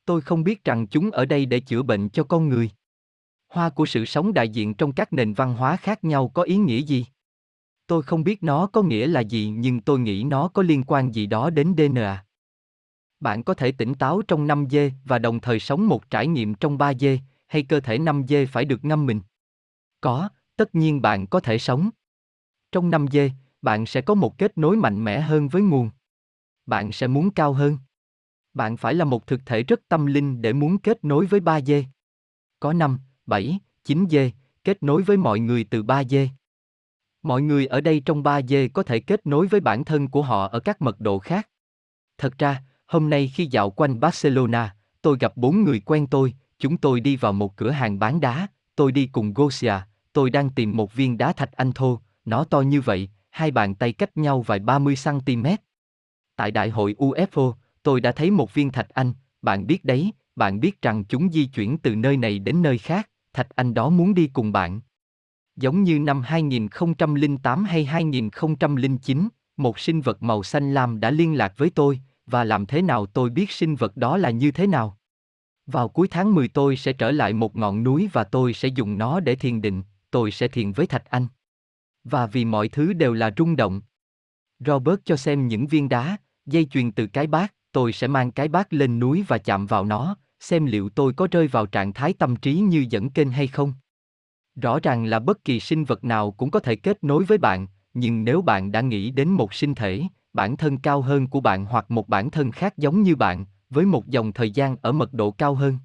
Tôi 0.06 0.22
không 0.22 0.44
biết 0.44 0.64
rằng 0.64 0.88
chúng 0.88 1.12
ở 1.12 1.26
đây 1.26 1.46
để 1.46 1.60
chữa 1.60 1.84
bệnh 1.84 2.10
cho 2.10 2.24
con 2.24 2.50
người. 2.50 2.70
Hoa 3.48 3.70
của 3.70 3.86
sự 3.86 4.06
sống 4.06 4.34
đại 4.34 4.50
diện 4.50 4.74
trong 4.74 4.92
các 4.92 5.14
nền 5.14 5.34
văn 5.34 5.56
hóa 5.56 5.78
khác 5.78 6.04
nhau 6.04 6.28
có 6.28 6.44
ý 6.44 6.58
nghĩa 6.58 6.80
gì? 6.80 7.06
Tôi 7.88 8.04
không 8.04 8.24
biết 8.24 8.44
nó 8.44 8.68
có 8.68 8.82
nghĩa 8.82 9.08
là 9.08 9.20
gì 9.20 9.54
nhưng 9.58 9.82
tôi 9.82 10.00
nghĩ 10.00 10.24
nó 10.24 10.48
có 10.48 10.62
liên 10.62 10.84
quan 10.84 11.12
gì 11.12 11.26
đó 11.26 11.50
đến 11.50 11.74
DNA. 11.78 12.25
Bạn 13.20 13.44
có 13.44 13.54
thể 13.54 13.72
tỉnh 13.72 13.94
táo 13.94 14.22
trong 14.28 14.48
5 14.48 14.68
dê 14.70 14.92
và 15.06 15.20
đồng 15.20 15.40
thời 15.40 15.60
sống 15.60 15.88
một 15.88 16.10
trải 16.10 16.28
nghiệm 16.28 16.56
trong 16.56 16.78
3 16.78 16.94
dê, 16.94 17.20
hay 17.48 17.64
cơ 17.64 17.80
thể 17.80 17.98
5 17.98 18.24
dê 18.28 18.46
phải 18.46 18.66
được 18.66 18.86
ngâm 18.86 19.06
mình? 19.06 19.22
Có, 20.02 20.30
tất 20.56 20.76
nhiên 20.76 21.02
bạn 21.02 21.28
có 21.28 21.40
thể 21.40 21.58
sống. 21.58 21.90
Trong 22.72 22.90
5 22.90 23.06
dê, 23.12 23.32
bạn 23.62 23.86
sẽ 23.86 24.02
có 24.02 24.14
một 24.14 24.38
kết 24.38 24.58
nối 24.58 24.76
mạnh 24.78 25.04
mẽ 25.04 25.20
hơn 25.20 25.48
với 25.48 25.62
nguồn. 25.62 25.90
Bạn 26.66 26.92
sẽ 26.92 27.08
muốn 27.08 27.32
cao 27.32 27.54
hơn. 27.54 27.78
Bạn 28.54 28.78
phải 28.78 28.94
là 28.94 29.06
một 29.06 29.28
thực 29.28 29.42
thể 29.46 29.64
rất 29.64 29.82
tâm 29.88 30.06
linh 30.06 30.42
để 30.42 30.54
muốn 30.54 30.78
kết 30.78 31.04
nối 31.04 31.26
với 31.26 31.40
3 31.40 31.62
dê. 31.62 31.86
Có 32.60 32.74
5, 32.74 33.00
7, 33.26 33.60
9 33.84 34.06
dê, 34.10 34.32
kết 34.64 34.84
nối 34.84 35.04
với 35.04 35.18
mọi 35.18 35.40
người 35.40 35.64
từ 35.70 35.84
3 35.84 36.04
dê. 36.04 36.30
Mọi 37.24 37.42
người 37.42 37.66
ở 37.66 37.82
đây 37.82 38.02
trong 38.06 38.24
3 38.24 38.42
dê 38.42 38.68
có 38.68 38.84
thể 38.84 39.00
kết 39.00 39.26
nối 39.26 39.48
với 39.48 39.60
bản 39.60 39.86
thân 39.86 40.08
của 40.08 40.22
họ 40.22 40.48
ở 40.48 40.60
các 40.60 40.82
mật 40.82 41.00
độ 41.00 41.20
khác. 41.20 41.50
Thật 42.18 42.38
ra, 42.38 42.64
hôm 42.88 43.10
nay 43.10 43.32
khi 43.34 43.46
dạo 43.46 43.70
quanh 43.70 44.00
Barcelona, 44.00 44.76
tôi 45.02 45.18
gặp 45.20 45.38
bốn 45.38 45.64
người 45.64 45.80
quen 45.80 46.08
tôi, 46.08 46.34
chúng 46.60 46.78
tôi 46.78 47.00
đi 47.00 47.16
vào 47.16 47.34
một 47.34 47.56
cửa 47.58 47.72
hàng 47.72 48.00
bán 48.00 48.20
đá, 48.20 48.48
tôi 48.76 48.92
đi 48.92 49.08
cùng 49.12 49.34
Gosia, 49.34 49.74
tôi 50.14 50.30
đang 50.30 50.50
tìm 50.50 50.78
một 50.78 50.94
viên 50.94 51.18
đá 51.18 51.34
thạch 51.34 51.52
anh 51.52 51.72
thô, 51.72 52.00
nó 52.26 52.44
to 52.44 52.62
như 52.62 52.82
vậy, 52.82 53.10
hai 53.30 53.52
bàn 53.52 53.76
tay 53.76 53.94
cách 53.94 54.18
nhau 54.18 54.42
vài 54.42 54.60
30 54.60 54.96
cm. 55.04 55.46
Tại 56.36 56.52
đại 56.52 56.70
hội 56.70 56.96
UFO, 56.98 57.54
tôi 57.84 58.02
đã 58.02 58.12
thấy 58.12 58.32
một 58.32 58.54
viên 58.54 58.72
thạch 58.72 58.90
anh, 58.90 59.14
bạn 59.42 59.68
biết 59.68 59.86
đấy, 59.86 60.12
bạn 60.36 60.60
biết 60.60 60.82
rằng 60.82 61.04
chúng 61.06 61.32
di 61.32 61.46
chuyển 61.46 61.78
từ 61.78 61.96
nơi 61.96 62.18
này 62.18 62.40
đến 62.40 62.62
nơi 62.62 62.78
khác, 62.78 63.10
thạch 63.34 63.50
anh 63.56 63.74
đó 63.74 63.90
muốn 63.90 64.14
đi 64.14 64.28
cùng 64.28 64.52
bạn. 64.52 64.82
Giống 65.56 65.84
như 65.84 66.00
năm 66.00 66.22
2008 66.22 67.64
hay 67.64 67.86
2009, 67.86 69.28
một 69.58 69.80
sinh 69.80 70.02
vật 70.02 70.24
màu 70.24 70.44
xanh 70.44 70.74
lam 70.74 71.00
đã 71.00 71.12
liên 71.12 71.38
lạc 71.38 71.54
với 71.58 71.70
tôi, 71.70 72.00
và 72.28 72.44
làm 72.44 72.66
thế 72.66 72.82
nào 72.82 73.06
tôi 73.06 73.30
biết 73.30 73.52
sinh 73.52 73.76
vật 73.76 73.98
đó 73.98 74.18
là 74.18 74.30
như 74.30 74.52
thế 74.52 74.68
nào? 74.68 74.98
Vào 75.66 75.90
cuối 75.90 76.08
tháng 76.08 76.36
10 76.36 76.48
tôi 76.48 76.78
sẽ 76.78 76.94
trở 76.94 77.12
lại 77.12 77.34
một 77.34 77.56
ngọn 77.56 77.84
núi 77.84 78.10
và 78.14 78.24
tôi 78.24 78.54
sẽ 78.54 78.68
dùng 78.68 78.98
nó 78.98 79.20
để 79.20 79.36
thiền 79.36 79.62
định, 79.62 79.84
tôi 80.12 80.32
sẽ 80.32 80.48
thiền 80.48 80.72
với 80.72 80.88
Thạch 80.88 81.10
Anh. 81.10 81.28
Và 82.04 82.28
vì 82.28 82.46
mọi 82.46 82.70
thứ 82.70 82.94
đều 82.94 83.14
là 83.14 83.32
rung 83.38 83.56
động. 83.56 83.82
Robert 84.60 85.00
cho 85.06 85.16
xem 85.16 85.48
những 85.48 85.68
viên 85.68 85.90
đá, 85.90 86.18
dây 86.46 86.66
chuyền 86.66 86.92
từ 86.92 87.08
cái 87.08 87.28
bát, 87.28 87.54
tôi 87.72 87.94
sẽ 87.94 88.08
mang 88.08 88.32
cái 88.32 88.48
bát 88.48 88.74
lên 88.74 89.00
núi 89.00 89.26
và 89.28 89.38
chạm 89.38 89.66
vào 89.66 89.86
nó, 89.86 90.18
xem 90.40 90.66
liệu 90.66 90.90
tôi 90.90 91.14
có 91.14 91.28
rơi 91.32 91.48
vào 91.48 91.66
trạng 91.66 91.94
thái 91.94 92.14
tâm 92.14 92.36
trí 92.36 92.54
như 92.54 92.86
dẫn 92.90 93.10
kênh 93.10 93.32
hay 93.32 93.48
không. 93.48 93.74
Rõ 94.56 94.80
ràng 94.80 95.06
là 95.06 95.20
bất 95.20 95.44
kỳ 95.44 95.60
sinh 95.60 95.84
vật 95.84 96.04
nào 96.04 96.32
cũng 96.32 96.52
có 96.52 96.60
thể 96.60 96.76
kết 96.76 97.04
nối 97.04 97.24
với 97.24 97.38
bạn, 97.38 97.68
nhưng 97.94 98.24
nếu 98.24 98.42
bạn 98.42 98.72
đã 98.72 98.82
nghĩ 98.82 99.12
đến 99.12 99.30
một 99.30 99.54
sinh 99.54 99.76
thể, 99.76 100.04
bản 100.36 100.58
thân 100.58 100.78
cao 100.78 101.02
hơn 101.02 101.28
của 101.28 101.40
bạn 101.40 101.66
hoặc 101.66 101.92
một 101.92 102.10
bản 102.10 102.32
thân 102.32 102.52
khác 102.52 102.78
giống 102.78 103.04
như 103.04 103.16
bạn, 103.16 103.46
với 103.70 103.86
một 103.86 104.08
dòng 104.08 104.34
thời 104.34 104.52
gian 104.52 104.78
ở 104.82 104.92
mật 104.92 105.14
độ 105.14 105.32
cao 105.32 105.56
hơn. 105.56 105.78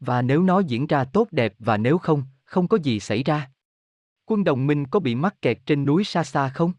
Và 0.00 0.22
nếu 0.22 0.42
nó 0.42 0.60
diễn 0.60 0.86
ra 0.86 1.04
tốt 1.04 1.28
đẹp 1.30 1.54
và 1.58 1.76
nếu 1.76 1.98
không, 1.98 2.24
không 2.44 2.68
có 2.68 2.76
gì 2.76 3.00
xảy 3.00 3.22
ra. 3.22 3.50
Quân 4.26 4.44
đồng 4.44 4.66
minh 4.66 4.86
có 4.86 5.00
bị 5.00 5.14
mắc 5.14 5.42
kẹt 5.42 5.58
trên 5.66 5.84
núi 5.84 6.04
xa 6.04 6.24
xa 6.24 6.48
không? 6.48 6.72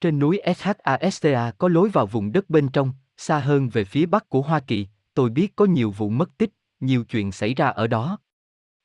Trên 0.00 0.18
núi 0.18 0.40
SHASTA 0.56 1.50
có 1.58 1.68
lối 1.68 1.88
vào 1.88 2.06
vùng 2.06 2.32
đất 2.32 2.50
bên 2.50 2.68
trong, 2.68 2.92
xa 3.16 3.38
hơn 3.38 3.68
về 3.68 3.84
phía 3.84 4.06
bắc 4.06 4.28
của 4.28 4.42
Hoa 4.42 4.60
Kỳ, 4.60 4.86
tôi 5.14 5.30
biết 5.30 5.56
có 5.56 5.64
nhiều 5.64 5.90
vụ 5.90 6.08
mất 6.08 6.38
tích, 6.38 6.50
nhiều 6.80 7.04
chuyện 7.04 7.32
xảy 7.32 7.54
ra 7.54 7.68
ở 7.68 7.86
đó. 7.86 8.18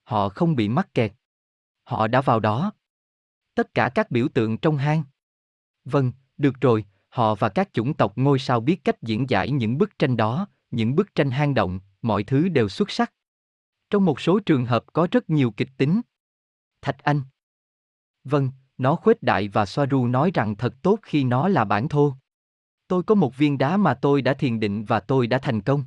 Họ 0.04 0.30
không 0.30 0.56
bị 0.56 0.70
mắc 0.70 0.94
kẹt. 0.94 1.14
Họ 1.84 2.08
đã 2.08 2.22
vào 2.22 2.40
đó. 2.40 2.72
Tất 3.56 3.74
cả 3.74 3.90
các 3.96 4.12
biểu 4.12 4.28
tượng 4.28 4.58
trong 4.58 4.78
hang. 4.78 5.04
Vâng, 5.86 6.12
được 6.38 6.62
rồi, 6.62 6.86
họ 7.16 7.36
và 7.36 7.50
các 7.50 7.74
chủng 7.74 7.94
tộc 7.94 8.14
ngôi 8.16 8.40
sao 8.40 8.60
biết 8.60 8.84
cách 8.84 9.02
diễn 9.02 9.30
giải 9.30 9.52
những 9.52 9.78
bức 9.78 10.00
tranh 10.00 10.18
đó, 10.18 10.48
những 10.72 10.96
bức 10.96 11.16
tranh 11.16 11.32
hang 11.32 11.54
động, 11.54 11.80
mọi 12.02 12.24
thứ 12.24 12.50
đều 12.50 12.70
xuất 12.70 12.92
sắc. 12.92 13.14
Trong 13.90 14.06
một 14.06 14.20
số 14.20 14.40
trường 14.40 14.66
hợp 14.66 14.84
có 14.94 15.08
rất 15.12 15.30
nhiều 15.30 15.52
kịch 15.52 15.70
tính. 15.78 16.02
Thạch 16.82 17.04
Anh. 17.04 17.22
Vâng, 18.24 18.52
nó 18.78 18.96
khuếch 18.96 19.24
đại 19.24 19.48
và 19.48 19.66
Soaru 19.66 20.08
nói 20.08 20.32
rằng 20.34 20.56
thật 20.56 20.74
tốt 20.82 21.00
khi 21.02 21.24
nó 21.24 21.48
là 21.48 21.66
bản 21.66 21.88
thô. 21.88 22.14
Tôi 22.88 23.04
có 23.04 23.16
một 23.16 23.38
viên 23.38 23.58
đá 23.58 23.78
mà 23.78 23.94
tôi 23.94 24.22
đã 24.22 24.34
thiền 24.34 24.60
định 24.60 24.86
và 24.86 25.00
tôi 25.00 25.28
đã 25.28 25.38
thành 25.38 25.62
công. 25.62 25.84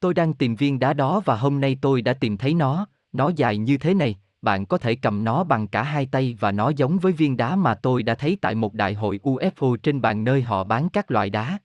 Tôi 0.00 0.14
đang 0.14 0.34
tìm 0.34 0.54
viên 0.54 0.78
đá 0.78 0.92
đó 0.92 1.20
và 1.24 1.36
hôm 1.36 1.60
nay 1.60 1.78
tôi 1.82 2.02
đã 2.02 2.12
tìm 2.12 2.36
thấy 2.36 2.54
nó, 2.54 2.86
nó 3.12 3.30
dài 3.36 3.58
như 3.58 3.78
thế 3.78 3.94
này, 3.94 4.18
bạn 4.46 4.66
có 4.66 4.78
thể 4.78 4.94
cầm 4.94 5.24
nó 5.24 5.44
bằng 5.44 5.68
cả 5.68 5.82
hai 5.82 6.06
tay 6.06 6.36
và 6.40 6.52
nó 6.52 6.68
giống 6.68 6.98
với 6.98 7.12
viên 7.12 7.36
đá 7.36 7.56
mà 7.56 7.74
tôi 7.74 8.02
đã 8.02 8.14
thấy 8.14 8.38
tại 8.40 8.54
một 8.54 8.74
đại 8.74 8.94
hội 8.94 9.20
UFO 9.22 9.76
trên 9.76 10.00
bàn 10.00 10.24
nơi 10.24 10.42
họ 10.42 10.64
bán 10.64 10.88
các 10.92 11.10
loại 11.10 11.30
đá. 11.30 11.58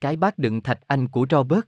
Cái 0.00 0.16
bát 0.16 0.38
đựng 0.38 0.62
thạch 0.62 0.80
anh 0.86 1.08
của 1.08 1.26
Robert. 1.30 1.64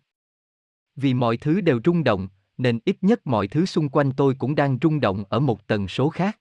Vì 0.97 1.14
mọi 1.14 1.37
thứ 1.37 1.61
đều 1.61 1.80
rung 1.85 2.04
động, 2.04 2.28
nên 2.59 2.78
ít 2.85 2.97
nhất 3.00 3.26
mọi 3.26 3.49
thứ 3.49 3.66
xung 3.66 3.88
quanh 3.88 4.12
tôi 4.12 4.35
cũng 4.38 4.54
đang 4.54 4.78
rung 4.82 5.00
động 5.00 5.25
ở 5.28 5.40
một 5.40 5.66
tần 5.66 5.88
số 5.88 6.09
khác. 6.09 6.38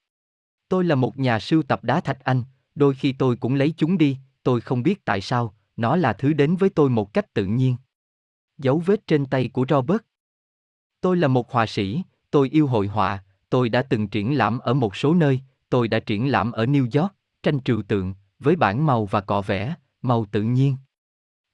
Tôi 0.70 0.84
là 0.84 0.96
một 0.96 1.20
nhà 1.20 1.40
sưu 1.40 1.64
tập 1.64 1.84
đá 1.84 2.02
thạch 2.02 2.24
anh, 2.24 2.44
đôi 2.76 2.94
khi 2.94 3.12
tôi 3.12 3.36
cũng 3.36 3.56
lấy 3.56 3.74
chúng 3.78 3.98
đi, 3.98 4.18
tôi 4.44 4.62
không 4.62 4.84
biết 4.84 5.06
tại 5.06 5.22
sao, 5.22 5.56
nó 5.78 5.96
là 5.96 6.14
thứ 6.14 6.34
đến 6.34 6.56
với 6.56 6.70
tôi 6.70 6.90
một 6.90 7.14
cách 7.14 7.34
tự 7.34 7.46
nhiên. 7.46 7.76
Dấu 8.58 8.80
vết 8.86 9.08
trên 9.08 9.26
tay 9.26 9.50
của 9.54 9.66
Robert. 9.70 10.02
Tôi 11.02 11.18
là 11.18 11.28
một 11.28 11.52
họa 11.52 11.66
sĩ, 11.66 12.04
tôi 12.32 12.50
yêu 12.50 12.68
hội 12.68 12.88
họa, 12.88 13.24
tôi 13.50 13.70
đã 13.70 13.82
từng 13.82 14.08
triển 14.08 14.38
lãm 14.38 14.60
ở 14.60 14.74
một 14.74 14.96
số 14.96 15.14
nơi, 15.14 15.42
tôi 15.70 15.88
đã 15.88 16.00
triển 16.00 16.32
lãm 16.32 16.52
ở 16.52 16.66
New 16.66 17.02
York, 17.02 17.14
tranh 17.44 17.60
trừu 17.60 17.82
tượng, 17.82 18.14
với 18.40 18.56
bản 18.56 18.86
màu 18.86 19.06
và 19.06 19.22
cọ 19.22 19.42
vẽ, 19.42 19.76
màu 20.02 20.26
tự 20.32 20.42
nhiên. 20.42 20.78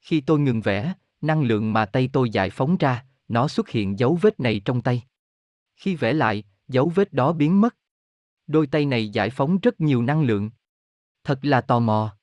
Khi 0.00 0.20
tôi 0.20 0.38
ngừng 0.38 0.60
vẽ, 0.60 0.92
năng 1.20 1.42
lượng 1.42 1.72
mà 1.72 1.86
tay 1.86 2.10
tôi 2.12 2.30
giải 2.30 2.50
phóng 2.50 2.76
ra, 2.76 3.04
nó 3.28 3.48
xuất 3.48 3.68
hiện 3.68 3.98
dấu 3.98 4.18
vết 4.22 4.40
này 4.40 4.60
trong 4.64 4.80
tay. 4.80 5.02
Khi 5.76 5.94
vẽ 5.96 6.12
lại, 6.12 6.44
dấu 6.68 6.92
vết 6.94 7.12
đó 7.12 7.32
biến 7.32 7.60
mất. 7.60 7.76
Đôi 8.46 8.66
tay 8.66 8.86
này 8.86 9.08
giải 9.08 9.30
phóng 9.30 9.58
rất 9.58 9.80
nhiều 9.80 10.02
năng 10.02 10.22
lượng. 10.22 10.50
Thật 11.24 11.38
là 11.42 11.60
tò 11.60 11.78
mò. 11.78 12.16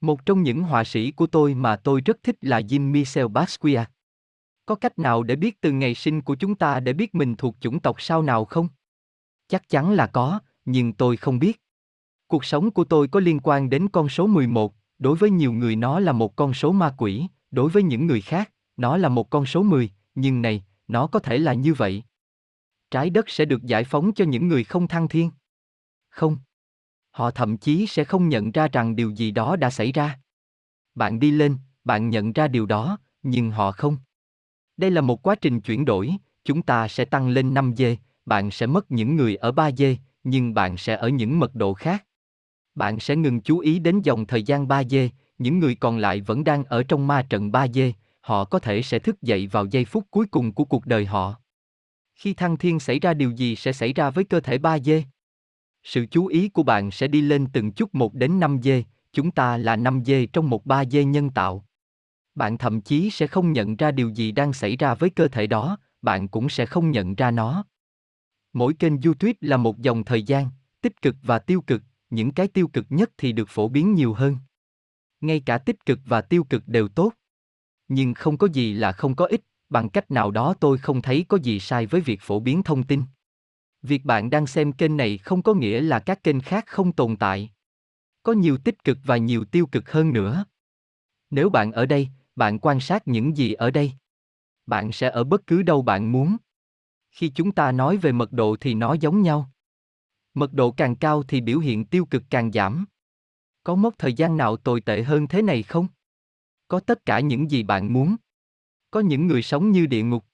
Một 0.00 0.26
trong 0.26 0.42
những 0.42 0.62
họa 0.62 0.84
sĩ 0.84 1.10
của 1.10 1.26
tôi 1.26 1.54
mà 1.54 1.76
tôi 1.76 2.00
rất 2.00 2.22
thích 2.22 2.36
là 2.40 2.60
Jean 2.60 2.90
Michel 2.90 3.26
Basquiat. 3.26 3.90
Có 4.66 4.74
cách 4.74 4.98
nào 4.98 5.22
để 5.22 5.36
biết 5.36 5.60
từ 5.60 5.72
ngày 5.72 5.94
sinh 5.94 6.22
của 6.22 6.34
chúng 6.34 6.54
ta 6.54 6.80
để 6.80 6.92
biết 6.92 7.14
mình 7.14 7.36
thuộc 7.36 7.56
chủng 7.60 7.80
tộc 7.80 8.02
sao 8.02 8.22
nào 8.22 8.44
không? 8.44 8.68
Chắc 9.50 9.68
chắn 9.68 9.90
là 9.90 10.06
có, 10.06 10.40
nhưng 10.64 10.92
tôi 10.92 11.16
không 11.16 11.38
biết. 11.38 11.62
Cuộc 12.26 12.44
sống 12.44 12.70
của 12.70 12.84
tôi 12.84 13.08
có 13.08 13.20
liên 13.20 13.40
quan 13.42 13.70
đến 13.70 13.88
con 13.88 14.08
số 14.08 14.26
11, 14.26 14.74
đối 14.98 15.16
với 15.16 15.30
nhiều 15.30 15.52
người 15.52 15.76
nó 15.76 16.00
là 16.00 16.12
một 16.12 16.36
con 16.36 16.54
số 16.54 16.72
ma 16.72 16.94
quỷ, 16.98 17.26
đối 17.50 17.70
với 17.70 17.82
những 17.82 18.06
người 18.06 18.20
khác, 18.20 18.52
nó 18.76 18.96
là 18.96 19.08
một 19.08 19.30
con 19.30 19.46
số 19.46 19.62
10, 19.62 19.90
nhưng 20.14 20.42
này, 20.42 20.64
nó 20.88 21.06
có 21.06 21.18
thể 21.18 21.38
là 21.38 21.52
như 21.52 21.74
vậy. 21.74 22.02
Trái 22.90 23.10
đất 23.10 23.30
sẽ 23.30 23.44
được 23.44 23.62
giải 23.62 23.84
phóng 23.84 24.12
cho 24.12 24.24
những 24.24 24.48
người 24.48 24.64
không 24.64 24.88
thăng 24.88 25.08
thiên. 25.08 25.30
Không. 26.08 26.36
Họ 27.10 27.30
thậm 27.30 27.56
chí 27.56 27.86
sẽ 27.86 28.04
không 28.04 28.28
nhận 28.28 28.52
ra 28.52 28.68
rằng 28.68 28.96
điều 28.96 29.10
gì 29.10 29.30
đó 29.30 29.56
đã 29.56 29.70
xảy 29.70 29.92
ra. 29.92 30.18
Bạn 30.94 31.20
đi 31.20 31.30
lên, 31.30 31.56
bạn 31.84 32.10
nhận 32.10 32.32
ra 32.32 32.48
điều 32.48 32.66
đó, 32.66 32.98
nhưng 33.22 33.50
họ 33.50 33.72
không. 33.72 33.96
Đây 34.76 34.90
là 34.90 35.00
một 35.00 35.22
quá 35.22 35.34
trình 35.34 35.60
chuyển 35.60 35.84
đổi, 35.84 36.16
chúng 36.44 36.62
ta 36.62 36.88
sẽ 36.88 37.04
tăng 37.04 37.28
lên 37.28 37.54
5 37.54 37.74
dê, 37.76 37.96
bạn 38.30 38.50
sẽ 38.50 38.66
mất 38.66 38.90
những 38.90 39.16
người 39.16 39.36
ở 39.36 39.52
3 39.52 39.70
dê, 39.72 39.96
nhưng 40.24 40.54
bạn 40.54 40.76
sẽ 40.76 40.96
ở 40.96 41.08
những 41.08 41.38
mật 41.38 41.54
độ 41.54 41.74
khác. 41.74 42.06
Bạn 42.74 43.00
sẽ 43.00 43.16
ngừng 43.16 43.40
chú 43.40 43.58
ý 43.58 43.78
đến 43.78 44.00
dòng 44.02 44.26
thời 44.26 44.42
gian 44.42 44.68
3 44.68 44.84
dê, 44.84 45.10
những 45.38 45.58
người 45.58 45.74
còn 45.74 45.98
lại 45.98 46.20
vẫn 46.20 46.44
đang 46.44 46.64
ở 46.64 46.82
trong 46.82 47.06
ma 47.06 47.22
trận 47.22 47.52
3 47.52 47.68
dê, 47.68 47.92
họ 48.20 48.44
có 48.44 48.58
thể 48.58 48.82
sẽ 48.82 48.98
thức 48.98 49.22
dậy 49.22 49.46
vào 49.46 49.66
giây 49.66 49.84
phút 49.84 50.04
cuối 50.10 50.26
cùng 50.26 50.52
của 50.52 50.64
cuộc 50.64 50.86
đời 50.86 51.06
họ. 51.06 51.34
Khi 52.14 52.34
thăng 52.34 52.56
thiên 52.56 52.80
xảy 52.80 53.00
ra 53.00 53.14
điều 53.14 53.30
gì 53.30 53.56
sẽ 53.56 53.72
xảy 53.72 53.92
ra 53.92 54.10
với 54.10 54.24
cơ 54.24 54.40
thể 54.40 54.58
3 54.58 54.78
dê? 54.78 55.04
Sự 55.84 56.06
chú 56.10 56.26
ý 56.26 56.48
của 56.48 56.62
bạn 56.62 56.90
sẽ 56.90 57.08
đi 57.08 57.20
lên 57.20 57.46
từng 57.52 57.72
chút 57.72 57.94
một 57.94 58.14
đến 58.14 58.40
5 58.40 58.60
dê, 58.62 58.84
chúng 59.12 59.30
ta 59.30 59.56
là 59.56 59.76
5 59.76 60.02
dê 60.06 60.26
trong 60.26 60.50
một 60.50 60.66
3 60.66 60.84
dê 60.84 61.04
nhân 61.04 61.30
tạo. 61.30 61.64
Bạn 62.34 62.58
thậm 62.58 62.80
chí 62.80 63.10
sẽ 63.10 63.26
không 63.26 63.52
nhận 63.52 63.76
ra 63.76 63.90
điều 63.90 64.08
gì 64.08 64.32
đang 64.32 64.52
xảy 64.52 64.76
ra 64.76 64.94
với 64.94 65.10
cơ 65.10 65.28
thể 65.28 65.46
đó, 65.46 65.78
bạn 66.02 66.28
cũng 66.28 66.48
sẽ 66.48 66.66
không 66.66 66.90
nhận 66.90 67.14
ra 67.14 67.30
nó. 67.30 67.64
Mỗi 68.52 68.74
kênh 68.74 69.00
YouTube 69.00 69.32
là 69.40 69.56
một 69.56 69.78
dòng 69.78 70.04
thời 70.04 70.22
gian, 70.22 70.48
tích 70.80 71.02
cực 71.02 71.16
và 71.22 71.38
tiêu 71.38 71.60
cực, 71.60 71.82
những 72.10 72.30
cái 72.30 72.48
tiêu 72.48 72.68
cực 72.68 72.86
nhất 72.88 73.10
thì 73.18 73.32
được 73.32 73.48
phổ 73.48 73.68
biến 73.68 73.94
nhiều 73.94 74.14
hơn. 74.14 74.36
Ngay 75.20 75.40
cả 75.40 75.58
tích 75.58 75.86
cực 75.86 75.98
và 76.04 76.20
tiêu 76.20 76.44
cực 76.44 76.68
đều 76.68 76.88
tốt. 76.88 77.12
Nhưng 77.88 78.14
không 78.14 78.38
có 78.38 78.48
gì 78.52 78.74
là 78.74 78.92
không 78.92 79.16
có 79.16 79.26
ích, 79.26 79.40
bằng 79.68 79.88
cách 79.88 80.10
nào 80.10 80.30
đó 80.30 80.54
tôi 80.60 80.78
không 80.78 81.02
thấy 81.02 81.24
có 81.28 81.38
gì 81.42 81.60
sai 81.60 81.86
với 81.86 82.00
việc 82.00 82.20
phổ 82.22 82.40
biến 82.40 82.62
thông 82.62 82.82
tin. 82.82 83.02
Việc 83.82 84.04
bạn 84.04 84.30
đang 84.30 84.46
xem 84.46 84.72
kênh 84.72 84.96
này 84.96 85.18
không 85.18 85.42
có 85.42 85.54
nghĩa 85.54 85.80
là 85.80 85.98
các 85.98 86.22
kênh 86.22 86.40
khác 86.40 86.64
không 86.66 86.92
tồn 86.92 87.16
tại. 87.16 87.50
Có 88.22 88.32
nhiều 88.32 88.58
tích 88.58 88.84
cực 88.84 88.98
và 89.04 89.16
nhiều 89.16 89.44
tiêu 89.44 89.66
cực 89.66 89.90
hơn 89.90 90.12
nữa. 90.12 90.44
Nếu 91.30 91.50
bạn 91.50 91.72
ở 91.72 91.86
đây, 91.86 92.08
bạn 92.36 92.58
quan 92.58 92.80
sát 92.80 93.08
những 93.08 93.36
gì 93.36 93.52
ở 93.52 93.70
đây. 93.70 93.92
Bạn 94.66 94.92
sẽ 94.92 95.10
ở 95.10 95.24
bất 95.24 95.46
cứ 95.46 95.62
đâu 95.62 95.82
bạn 95.82 96.12
muốn. 96.12 96.36
Khi 97.10 97.28
chúng 97.34 97.52
ta 97.52 97.72
nói 97.72 97.96
về 97.96 98.12
mật 98.12 98.32
độ 98.32 98.56
thì 98.60 98.74
nó 98.74 98.92
giống 98.92 99.22
nhau. 99.22 99.50
Mật 100.34 100.52
độ 100.52 100.70
càng 100.70 100.96
cao 100.96 101.22
thì 101.22 101.40
biểu 101.40 101.58
hiện 101.58 101.84
tiêu 101.84 102.04
cực 102.04 102.22
càng 102.30 102.52
giảm. 102.52 102.84
Có 103.64 103.74
mốc 103.74 103.94
thời 103.98 104.12
gian 104.12 104.36
nào 104.36 104.56
tồi 104.56 104.80
tệ 104.80 105.02
hơn 105.02 105.26
thế 105.28 105.42
này 105.42 105.62
không? 105.62 105.88
Có 106.68 106.80
tất 106.80 107.06
cả 107.06 107.20
những 107.20 107.50
gì 107.50 107.62
bạn 107.62 107.92
muốn. 107.92 108.16
Có 108.90 109.00
những 109.00 109.26
người 109.26 109.42
sống 109.42 109.70
như 109.70 109.86
địa 109.86 110.02
ngục. 110.02 110.24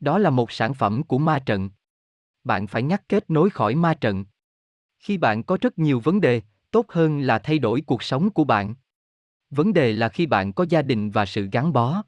Đó 0.00 0.18
là 0.18 0.30
một 0.30 0.52
sản 0.52 0.74
phẩm 0.74 1.02
của 1.02 1.18
ma 1.18 1.38
trận. 1.38 1.70
Bạn 2.44 2.66
phải 2.66 2.82
ngắt 2.82 3.08
kết 3.08 3.30
nối 3.30 3.50
khỏi 3.50 3.74
ma 3.74 3.94
trận. 3.94 4.24
Khi 4.98 5.18
bạn 5.18 5.42
có 5.42 5.58
rất 5.60 5.78
nhiều 5.78 6.00
vấn 6.00 6.20
đề, 6.20 6.42
tốt 6.70 6.86
hơn 6.88 7.20
là 7.20 7.38
thay 7.38 7.58
đổi 7.58 7.80
cuộc 7.80 8.02
sống 8.02 8.30
của 8.30 8.44
bạn. 8.44 8.74
Vấn 9.50 9.72
đề 9.72 9.92
là 9.92 10.08
khi 10.08 10.26
bạn 10.26 10.52
có 10.52 10.66
gia 10.68 10.82
đình 10.82 11.10
và 11.10 11.26
sự 11.26 11.48
gắn 11.52 11.72
bó. 11.72 12.02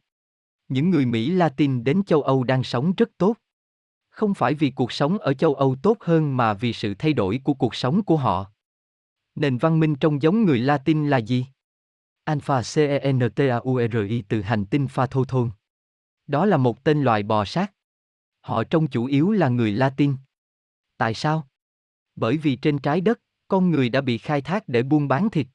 Những 0.68 0.90
người 0.90 1.06
Mỹ 1.06 1.30
Latin 1.30 1.84
đến 1.84 2.02
châu 2.06 2.22
Âu 2.22 2.44
đang 2.44 2.64
sống 2.64 2.92
rất 2.96 3.10
tốt. 3.18 3.36
Không 4.16 4.34
phải 4.34 4.54
vì 4.54 4.70
cuộc 4.70 4.92
sống 4.92 5.18
ở 5.18 5.34
châu 5.34 5.54
Âu 5.54 5.76
tốt 5.82 5.96
hơn 6.00 6.36
mà 6.36 6.54
vì 6.54 6.72
sự 6.72 6.94
thay 6.98 7.12
đổi 7.12 7.40
của 7.44 7.54
cuộc 7.54 7.74
sống 7.74 8.02
của 8.02 8.16
họ. 8.16 8.50
Nền 9.34 9.58
văn 9.58 9.80
minh 9.80 9.96
trong 9.96 10.22
giống 10.22 10.44
người 10.44 10.58
Latin 10.58 11.08
là 11.08 11.18
gì? 11.18 11.46
Alpha 12.24 12.62
Centauri 12.74 14.22
từ 14.28 14.42
hành 14.42 14.66
tinh 14.66 14.88
Pha 14.88 15.06
Thô 15.06 15.24
Thôn. 15.24 15.50
Đó 16.26 16.46
là 16.46 16.56
một 16.56 16.84
tên 16.84 17.02
loài 17.02 17.22
bò 17.22 17.44
sát. 17.44 17.72
Họ 18.40 18.64
trông 18.64 18.86
chủ 18.86 19.04
yếu 19.04 19.32
là 19.32 19.48
người 19.48 19.72
Latin. 19.72 20.16
Tại 20.96 21.14
sao? 21.14 21.48
Bởi 22.14 22.36
vì 22.36 22.56
trên 22.56 22.78
trái 22.78 23.00
đất, 23.00 23.20
con 23.48 23.70
người 23.70 23.88
đã 23.88 24.00
bị 24.00 24.18
khai 24.18 24.40
thác 24.40 24.68
để 24.68 24.82
buôn 24.82 25.08
bán 25.08 25.30
thịt. 25.30 25.46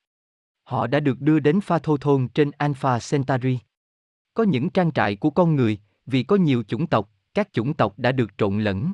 Họ 0.63 0.87
đã 0.87 0.99
được 0.99 1.21
đưa 1.21 1.39
đến 1.39 1.61
Pha 1.61 1.79
Thô 1.79 1.97
Thôn 1.97 2.27
trên 2.33 2.51
Alpha 2.51 2.99
Centauri. 3.11 3.59
Có 4.33 4.43
những 4.43 4.69
trang 4.69 4.91
trại 4.91 5.15
của 5.15 5.29
con 5.29 5.55
người, 5.55 5.79
vì 6.05 6.23
có 6.23 6.35
nhiều 6.35 6.63
chủng 6.63 6.87
tộc, 6.87 7.09
các 7.33 7.53
chủng 7.53 7.73
tộc 7.73 7.99
đã 7.99 8.11
được 8.11 8.37
trộn 8.37 8.59
lẫn. 8.59 8.93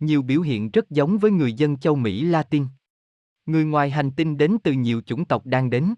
Nhiều 0.00 0.22
biểu 0.22 0.40
hiện 0.40 0.70
rất 0.70 0.90
giống 0.90 1.18
với 1.18 1.30
người 1.30 1.52
dân 1.52 1.76
châu 1.76 1.96
Mỹ 1.96 2.24
Latin. 2.24 2.66
Người 3.46 3.64
ngoài 3.64 3.90
hành 3.90 4.10
tinh 4.10 4.36
đến 4.36 4.56
từ 4.62 4.72
nhiều 4.72 5.00
chủng 5.00 5.24
tộc 5.24 5.46
đang 5.46 5.70
đến. 5.70 5.94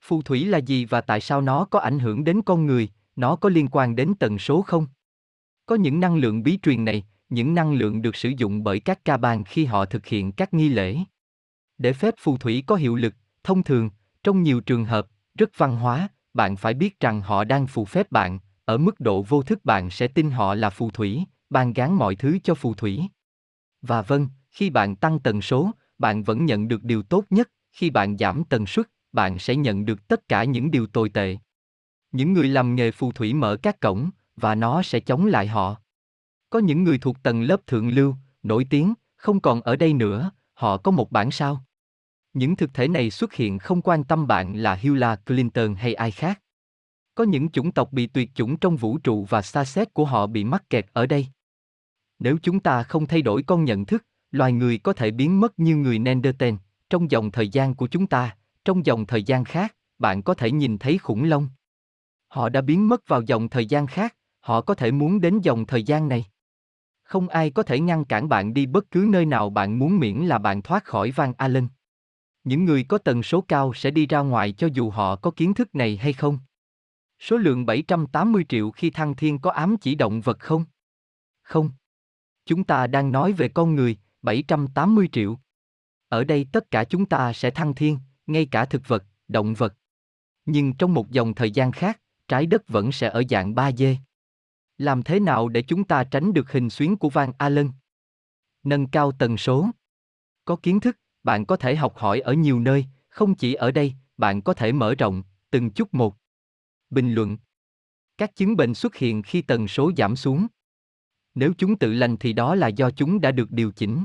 Phù 0.00 0.22
thủy 0.22 0.44
là 0.44 0.58
gì 0.58 0.84
và 0.84 1.00
tại 1.00 1.20
sao 1.20 1.40
nó 1.40 1.64
có 1.64 1.78
ảnh 1.78 1.98
hưởng 1.98 2.24
đến 2.24 2.42
con 2.42 2.66
người, 2.66 2.88
nó 3.16 3.36
có 3.36 3.48
liên 3.48 3.68
quan 3.68 3.96
đến 3.96 4.14
tần 4.20 4.38
số 4.38 4.62
không? 4.62 4.86
Có 5.66 5.74
những 5.74 6.00
năng 6.00 6.16
lượng 6.16 6.42
bí 6.42 6.58
truyền 6.62 6.84
này, 6.84 7.06
những 7.28 7.54
năng 7.54 7.72
lượng 7.72 8.02
được 8.02 8.16
sử 8.16 8.28
dụng 8.28 8.64
bởi 8.64 8.80
các 8.80 9.04
ca 9.04 9.16
bàn 9.16 9.44
khi 9.44 9.64
họ 9.64 9.84
thực 9.84 10.06
hiện 10.06 10.32
các 10.32 10.54
nghi 10.54 10.68
lễ. 10.68 10.98
Để 11.78 11.92
phép 11.92 12.14
phù 12.18 12.36
thủy 12.36 12.64
có 12.66 12.76
hiệu 12.76 12.96
lực, 12.96 13.14
thông 13.44 13.62
thường, 13.62 13.90
trong 14.22 14.42
nhiều 14.42 14.60
trường 14.60 14.84
hợp, 14.84 15.06
rất 15.38 15.50
văn 15.56 15.76
hóa, 15.76 16.08
bạn 16.34 16.56
phải 16.56 16.74
biết 16.74 17.00
rằng 17.00 17.20
họ 17.20 17.44
đang 17.44 17.66
phù 17.66 17.84
phép 17.84 18.12
bạn, 18.12 18.38
ở 18.68 18.78
mức 18.78 19.00
độ 19.00 19.22
vô 19.22 19.42
thức 19.42 19.64
bạn 19.64 19.90
sẽ 19.90 20.08
tin 20.08 20.30
họ 20.30 20.54
là 20.54 20.70
phù 20.70 20.90
thủy, 20.90 21.24
ban 21.50 21.72
gán 21.72 21.92
mọi 21.92 22.16
thứ 22.16 22.38
cho 22.44 22.54
phù 22.54 22.74
thủy. 22.74 23.02
Và 23.82 24.02
vâng, 24.02 24.28
khi 24.50 24.70
bạn 24.70 24.96
tăng 24.96 25.18
tần 25.18 25.42
số, 25.42 25.70
bạn 25.98 26.22
vẫn 26.22 26.46
nhận 26.46 26.68
được 26.68 26.84
điều 26.84 27.02
tốt 27.02 27.24
nhất, 27.30 27.50
khi 27.72 27.90
bạn 27.90 28.18
giảm 28.18 28.44
tần 28.44 28.66
suất, 28.66 28.86
bạn 29.12 29.38
sẽ 29.38 29.56
nhận 29.56 29.84
được 29.84 30.08
tất 30.08 30.28
cả 30.28 30.44
những 30.44 30.70
điều 30.70 30.86
tồi 30.86 31.08
tệ. 31.08 31.36
Những 32.12 32.32
người 32.32 32.48
làm 32.48 32.74
nghề 32.74 32.90
phù 32.90 33.12
thủy 33.12 33.34
mở 33.34 33.56
các 33.62 33.80
cổng, 33.80 34.10
và 34.36 34.54
nó 34.54 34.82
sẽ 34.82 35.00
chống 35.00 35.26
lại 35.26 35.46
họ. 35.46 35.76
Có 36.50 36.58
những 36.58 36.84
người 36.84 36.98
thuộc 36.98 37.22
tầng 37.22 37.42
lớp 37.42 37.66
thượng 37.66 37.88
lưu, 37.88 38.14
nổi 38.42 38.66
tiếng, 38.70 38.94
không 39.16 39.40
còn 39.40 39.60
ở 39.60 39.76
đây 39.76 39.92
nữa, 39.92 40.30
họ 40.54 40.76
có 40.76 40.90
một 40.90 41.12
bản 41.12 41.30
sao. 41.30 41.64
Những 42.32 42.56
thực 42.56 42.74
thể 42.74 42.88
này 42.88 43.10
xuất 43.10 43.34
hiện 43.34 43.58
không 43.58 43.82
quan 43.82 44.04
tâm 44.04 44.26
bạn 44.26 44.56
là 44.56 44.74
Hillary 44.74 45.22
Clinton 45.26 45.74
hay 45.74 45.94
ai 45.94 46.10
khác. 46.10 46.40
Có 47.18 47.24
những 47.24 47.48
chủng 47.48 47.72
tộc 47.72 47.92
bị 47.92 48.06
tuyệt 48.06 48.30
chủng 48.34 48.56
trong 48.56 48.76
vũ 48.76 48.98
trụ 48.98 49.24
và 49.24 49.42
xa 49.42 49.64
xét 49.64 49.94
của 49.94 50.04
họ 50.04 50.26
bị 50.26 50.44
mắc 50.44 50.70
kẹt 50.70 50.86
ở 50.92 51.06
đây. 51.06 51.26
Nếu 52.18 52.38
chúng 52.42 52.60
ta 52.60 52.82
không 52.82 53.06
thay 53.06 53.22
đổi 53.22 53.42
con 53.42 53.64
nhận 53.64 53.86
thức, 53.86 54.04
loài 54.30 54.52
người 54.52 54.78
có 54.78 54.92
thể 54.92 55.10
biến 55.10 55.40
mất 55.40 55.58
như 55.58 55.76
người 55.76 55.98
Neanderthal, 55.98 56.54
trong 56.90 57.10
dòng 57.10 57.30
thời 57.30 57.48
gian 57.48 57.74
của 57.74 57.86
chúng 57.86 58.06
ta, 58.06 58.36
trong 58.64 58.86
dòng 58.86 59.06
thời 59.06 59.22
gian 59.22 59.44
khác, 59.44 59.76
bạn 59.98 60.22
có 60.22 60.34
thể 60.34 60.50
nhìn 60.50 60.78
thấy 60.78 60.98
khủng 60.98 61.24
long. 61.24 61.48
Họ 62.28 62.48
đã 62.48 62.60
biến 62.60 62.88
mất 62.88 63.08
vào 63.08 63.22
dòng 63.22 63.48
thời 63.48 63.66
gian 63.66 63.86
khác, 63.86 64.16
họ 64.40 64.60
có 64.60 64.74
thể 64.74 64.90
muốn 64.90 65.20
đến 65.20 65.40
dòng 65.40 65.66
thời 65.66 65.82
gian 65.82 66.08
này. 66.08 66.24
Không 67.02 67.28
ai 67.28 67.50
có 67.50 67.62
thể 67.62 67.80
ngăn 67.80 68.04
cản 68.04 68.28
bạn 68.28 68.54
đi 68.54 68.66
bất 68.66 68.90
cứ 68.90 69.06
nơi 69.10 69.26
nào 69.26 69.50
bạn 69.50 69.78
muốn 69.78 69.98
miễn 69.98 70.16
là 70.16 70.38
bạn 70.38 70.62
thoát 70.62 70.84
khỏi 70.84 71.10
Van 71.10 71.32
Allen. 71.38 71.68
Những 72.44 72.64
người 72.64 72.84
có 72.84 72.98
tần 72.98 73.22
số 73.22 73.40
cao 73.40 73.74
sẽ 73.74 73.90
đi 73.90 74.06
ra 74.06 74.20
ngoài 74.20 74.52
cho 74.52 74.68
dù 74.72 74.90
họ 74.90 75.16
có 75.16 75.30
kiến 75.30 75.54
thức 75.54 75.74
này 75.74 75.96
hay 75.96 76.12
không. 76.12 76.38
Số 77.20 77.36
lượng 77.36 77.66
780 77.66 78.44
triệu 78.48 78.70
khi 78.70 78.90
thăng 78.90 79.16
thiên 79.16 79.38
có 79.38 79.50
ám 79.50 79.76
chỉ 79.80 79.94
động 79.94 80.20
vật 80.20 80.40
không? 80.40 80.64
Không. 81.42 81.70
Chúng 82.46 82.64
ta 82.64 82.86
đang 82.86 83.12
nói 83.12 83.32
về 83.32 83.48
con 83.48 83.74
người, 83.74 83.96
780 84.22 85.08
triệu. 85.12 85.38
Ở 86.08 86.24
đây 86.24 86.46
tất 86.52 86.70
cả 86.70 86.84
chúng 86.84 87.06
ta 87.06 87.32
sẽ 87.32 87.50
thăng 87.50 87.74
thiên, 87.74 87.98
ngay 88.26 88.46
cả 88.46 88.64
thực 88.64 88.88
vật, 88.88 89.04
động 89.28 89.54
vật. 89.54 89.74
Nhưng 90.46 90.72
trong 90.72 90.94
một 90.94 91.10
dòng 91.10 91.34
thời 91.34 91.50
gian 91.50 91.72
khác, 91.72 92.00
trái 92.28 92.46
đất 92.46 92.68
vẫn 92.68 92.92
sẽ 92.92 93.08
ở 93.08 93.22
dạng 93.30 93.54
3D. 93.54 93.96
Làm 94.78 95.02
thế 95.02 95.20
nào 95.20 95.48
để 95.48 95.62
chúng 95.62 95.84
ta 95.84 96.04
tránh 96.04 96.32
được 96.32 96.52
hình 96.52 96.70
xuyến 96.70 96.96
của 96.96 97.10
Van 97.10 97.32
Allen? 97.38 97.70
Nâng 98.62 98.86
cao 98.86 99.12
tần 99.12 99.36
số. 99.36 99.70
Có 100.44 100.56
kiến 100.56 100.80
thức, 100.80 100.98
bạn 101.22 101.46
có 101.46 101.56
thể 101.56 101.76
học 101.76 101.96
hỏi 101.96 102.20
ở 102.20 102.32
nhiều 102.32 102.60
nơi, 102.60 102.86
không 103.08 103.34
chỉ 103.34 103.54
ở 103.54 103.70
đây, 103.70 103.94
bạn 104.16 104.42
có 104.42 104.54
thể 104.54 104.72
mở 104.72 104.94
rộng, 104.94 105.22
từng 105.50 105.70
chút 105.70 105.94
một. 105.94 106.16
Bình 106.90 107.12
luận. 107.12 107.36
Các 108.18 108.36
chứng 108.36 108.56
bệnh 108.56 108.74
xuất 108.74 108.96
hiện 108.96 109.22
khi 109.22 109.42
tần 109.42 109.68
số 109.68 109.92
giảm 109.96 110.16
xuống. 110.16 110.46
Nếu 111.34 111.52
chúng 111.58 111.78
tự 111.78 111.92
lành 111.92 112.16
thì 112.16 112.32
đó 112.32 112.54
là 112.54 112.68
do 112.68 112.90
chúng 112.90 113.20
đã 113.20 113.30
được 113.30 113.50
điều 113.50 113.72
chỉnh. 113.72 114.04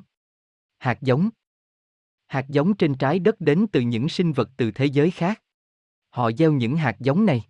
Hạt 0.77 1.01
giống. 1.01 1.29
Hạt 2.27 2.45
giống 2.49 2.77
trên 2.77 2.95
trái 2.95 3.19
đất 3.19 3.41
đến 3.41 3.65
từ 3.71 3.81
những 3.81 4.09
sinh 4.09 4.33
vật 4.33 4.49
từ 4.57 4.71
thế 4.71 4.85
giới 4.85 5.11
khác. 5.11 5.41
Họ 6.09 6.31
gieo 6.31 6.51
những 6.51 6.75
hạt 6.75 6.95
giống 6.99 7.25
này. 7.25 7.41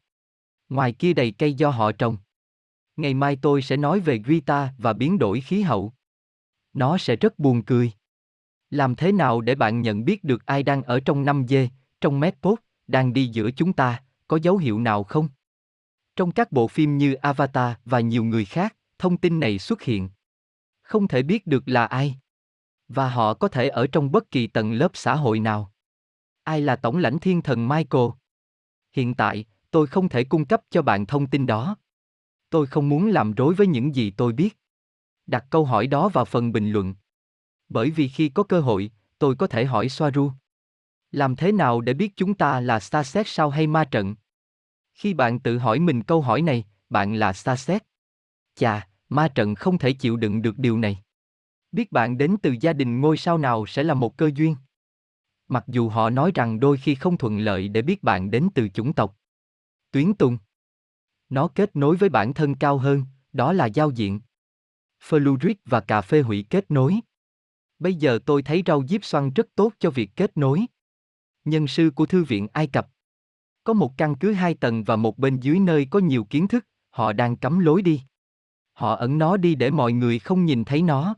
Ngoài 0.69 0.93
kia 0.93 1.13
đầy 1.13 1.31
cây 1.31 1.53
do 1.53 1.69
họ 1.69 1.91
trồng. 1.91 2.17
Ngày 2.95 3.13
mai 3.13 3.37
tôi 3.41 3.61
sẽ 3.61 3.77
nói 3.77 3.99
về 3.99 4.21
Guita 4.25 4.73
và 4.77 4.93
biến 4.93 5.19
đổi 5.19 5.41
khí 5.41 5.61
hậu. 5.61 5.93
Nó 6.73 6.97
sẽ 6.97 7.15
rất 7.15 7.39
buồn 7.39 7.63
cười. 7.65 7.91
Làm 8.69 8.95
thế 8.95 9.11
nào 9.11 9.41
để 9.41 9.55
bạn 9.55 9.81
nhận 9.81 10.05
biết 10.05 10.23
được 10.23 10.45
ai 10.45 10.63
đang 10.63 10.83
ở 10.83 10.99
trong 10.99 11.25
5 11.25 11.45
dê, 11.47 11.69
trong 12.01 12.19
Medpod, 12.19 12.59
đang 12.87 13.13
đi 13.13 13.27
giữa 13.27 13.51
chúng 13.51 13.73
ta, 13.73 14.03
có 14.33 14.39
dấu 14.41 14.57
hiệu 14.57 14.79
nào 14.79 15.03
không? 15.03 15.29
Trong 16.15 16.31
các 16.31 16.51
bộ 16.51 16.67
phim 16.67 16.97
như 16.97 17.13
Avatar 17.13 17.75
và 17.85 17.99
nhiều 17.99 18.23
người 18.23 18.45
khác, 18.45 18.75
thông 18.99 19.17
tin 19.17 19.39
này 19.39 19.59
xuất 19.59 19.81
hiện. 19.81 20.09
Không 20.81 21.07
thể 21.07 21.23
biết 21.23 21.47
được 21.47 21.63
là 21.65 21.85
ai. 21.85 22.19
Và 22.87 23.09
họ 23.09 23.33
có 23.33 23.47
thể 23.47 23.67
ở 23.67 23.87
trong 23.87 24.11
bất 24.11 24.31
kỳ 24.31 24.47
tầng 24.47 24.73
lớp 24.73 24.91
xã 24.93 25.15
hội 25.15 25.39
nào. 25.39 25.73
Ai 26.43 26.61
là 26.61 26.75
tổng 26.75 26.97
lãnh 26.97 27.19
thiên 27.19 27.41
thần 27.41 27.67
Michael? 27.67 28.05
Hiện 28.91 29.13
tại, 29.13 29.45
tôi 29.71 29.87
không 29.87 30.09
thể 30.09 30.23
cung 30.23 30.45
cấp 30.45 30.61
cho 30.69 30.81
bạn 30.81 31.05
thông 31.05 31.27
tin 31.27 31.45
đó. 31.45 31.77
Tôi 32.49 32.67
không 32.67 32.89
muốn 32.89 33.07
làm 33.07 33.33
rối 33.33 33.53
với 33.53 33.67
những 33.67 33.95
gì 33.95 34.11
tôi 34.11 34.33
biết. 34.33 34.57
Đặt 35.27 35.45
câu 35.49 35.65
hỏi 35.65 35.87
đó 35.87 36.09
vào 36.09 36.25
phần 36.25 36.51
bình 36.51 36.71
luận. 36.71 36.95
Bởi 37.69 37.91
vì 37.91 38.07
khi 38.07 38.29
có 38.29 38.43
cơ 38.43 38.61
hội, 38.61 38.91
tôi 39.19 39.35
có 39.35 39.47
thể 39.47 39.65
hỏi 39.65 39.89
Soaru. 39.89 40.31
Làm 41.11 41.35
thế 41.35 41.51
nào 41.51 41.81
để 41.81 41.93
biết 41.93 42.13
chúng 42.15 42.33
ta 42.33 42.59
là 42.59 42.79
Starset 42.79 43.27
sao 43.27 43.49
hay 43.49 43.67
ma 43.67 43.85
trận? 43.85 44.15
Khi 44.93 45.13
bạn 45.13 45.39
tự 45.39 45.57
hỏi 45.57 45.79
mình 45.79 46.03
câu 46.03 46.21
hỏi 46.21 46.41
này, 46.41 46.65
bạn 46.89 47.13
là 47.13 47.33
Starset. 47.33 47.83
Chà, 48.55 48.87
ma 49.09 49.27
trận 49.27 49.55
không 49.55 49.77
thể 49.77 49.93
chịu 49.93 50.17
đựng 50.17 50.41
được 50.41 50.57
điều 50.57 50.77
này. 50.77 51.03
Biết 51.71 51.91
bạn 51.91 52.17
đến 52.17 52.35
từ 52.41 52.55
gia 52.61 52.73
đình 52.73 53.01
ngôi 53.01 53.17
sao 53.17 53.37
nào 53.37 53.65
sẽ 53.65 53.83
là 53.83 53.93
một 53.93 54.17
cơ 54.17 54.31
duyên. 54.35 54.55
Mặc 55.47 55.63
dù 55.67 55.89
họ 55.89 56.09
nói 56.09 56.31
rằng 56.35 56.59
đôi 56.59 56.77
khi 56.77 56.95
không 56.95 57.17
thuận 57.17 57.39
lợi 57.39 57.67
để 57.67 57.81
biết 57.81 58.03
bạn 58.03 58.31
đến 58.31 58.49
từ 58.55 58.69
chủng 58.69 58.93
tộc. 58.93 59.17
Tuyến 59.91 60.13
tùng. 60.13 60.37
Nó 61.29 61.47
kết 61.47 61.75
nối 61.75 61.95
với 61.95 62.09
bản 62.09 62.33
thân 62.33 62.55
cao 62.55 62.77
hơn, 62.77 63.03
đó 63.33 63.53
là 63.53 63.65
giao 63.65 63.91
diện. 63.91 64.21
Fluid 65.09 65.55
và 65.65 65.79
cà 65.79 66.01
phê 66.01 66.21
hủy 66.21 66.45
kết 66.49 66.71
nối. 66.71 66.99
Bây 67.79 67.95
giờ 67.95 68.19
tôi 68.25 68.43
thấy 68.43 68.63
rau 68.65 68.87
diếp 68.87 69.05
xoăn 69.05 69.33
rất 69.33 69.47
tốt 69.55 69.73
cho 69.79 69.89
việc 69.89 70.09
kết 70.15 70.37
nối. 70.37 70.65
Nhân 71.45 71.67
sư 71.67 71.91
của 71.95 72.05
Thư 72.05 72.23
viện 72.23 72.47
Ai 72.53 72.67
Cập. 72.67 72.89
Có 73.63 73.73
một 73.73 73.97
căn 73.97 74.15
cứ 74.15 74.33
hai 74.33 74.53
tầng 74.53 74.83
và 74.83 74.95
một 74.95 75.17
bên 75.17 75.39
dưới 75.39 75.59
nơi 75.59 75.87
có 75.91 75.99
nhiều 75.99 76.23
kiến 76.23 76.47
thức, 76.47 76.67
họ 76.89 77.13
đang 77.13 77.35
cấm 77.35 77.59
lối 77.59 77.81
đi. 77.81 78.01
Họ 78.73 78.95
ẩn 78.95 79.17
nó 79.17 79.37
đi 79.37 79.55
để 79.55 79.71
mọi 79.71 79.93
người 79.93 80.19
không 80.19 80.45
nhìn 80.45 80.65
thấy 80.65 80.81
nó. 80.81 81.15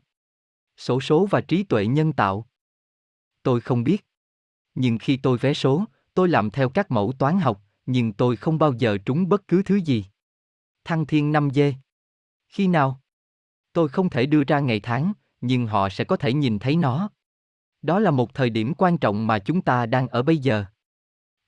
Sổ 0.76 1.00
số 1.00 1.26
và 1.30 1.40
trí 1.40 1.62
tuệ 1.62 1.86
nhân 1.86 2.12
tạo. 2.12 2.46
Tôi 3.42 3.60
không 3.60 3.84
biết. 3.84 4.06
Nhưng 4.74 4.98
khi 4.98 5.16
tôi 5.16 5.38
vé 5.38 5.54
số, 5.54 5.84
tôi 6.14 6.28
làm 6.28 6.50
theo 6.50 6.68
các 6.68 6.90
mẫu 6.90 7.12
toán 7.18 7.38
học, 7.38 7.62
nhưng 7.86 8.12
tôi 8.12 8.36
không 8.36 8.58
bao 8.58 8.72
giờ 8.72 8.98
trúng 8.98 9.28
bất 9.28 9.48
cứ 9.48 9.62
thứ 9.62 9.76
gì. 9.76 10.04
Thăng 10.84 11.06
thiên 11.06 11.32
5 11.32 11.50
dê. 11.54 11.74
Khi 12.48 12.66
nào? 12.66 13.00
Tôi 13.72 13.88
không 13.88 14.10
thể 14.10 14.26
đưa 14.26 14.44
ra 14.44 14.60
ngày 14.60 14.80
tháng, 14.80 15.12
nhưng 15.40 15.66
họ 15.66 15.88
sẽ 15.88 16.04
có 16.04 16.16
thể 16.16 16.32
nhìn 16.32 16.58
thấy 16.58 16.76
nó. 16.76 17.10
Đó 17.82 17.98
là 17.98 18.10
một 18.10 18.34
thời 18.34 18.50
điểm 18.50 18.74
quan 18.74 18.98
trọng 18.98 19.26
mà 19.26 19.38
chúng 19.38 19.62
ta 19.62 19.86
đang 19.86 20.08
ở 20.08 20.22
bây 20.22 20.38
giờ. 20.38 20.64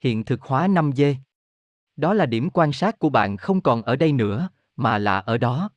Hiện 0.00 0.24
thực 0.24 0.42
hóa 0.42 0.68
5 0.68 0.92
d. 0.96 1.02
Đó 1.96 2.14
là 2.14 2.26
điểm 2.26 2.50
quan 2.50 2.72
sát 2.72 2.98
của 2.98 3.10
bạn 3.10 3.36
không 3.36 3.60
còn 3.60 3.82
ở 3.82 3.96
đây 3.96 4.12
nữa, 4.12 4.48
mà 4.76 4.98
là 4.98 5.18
ở 5.18 5.38
đó. 5.38 5.70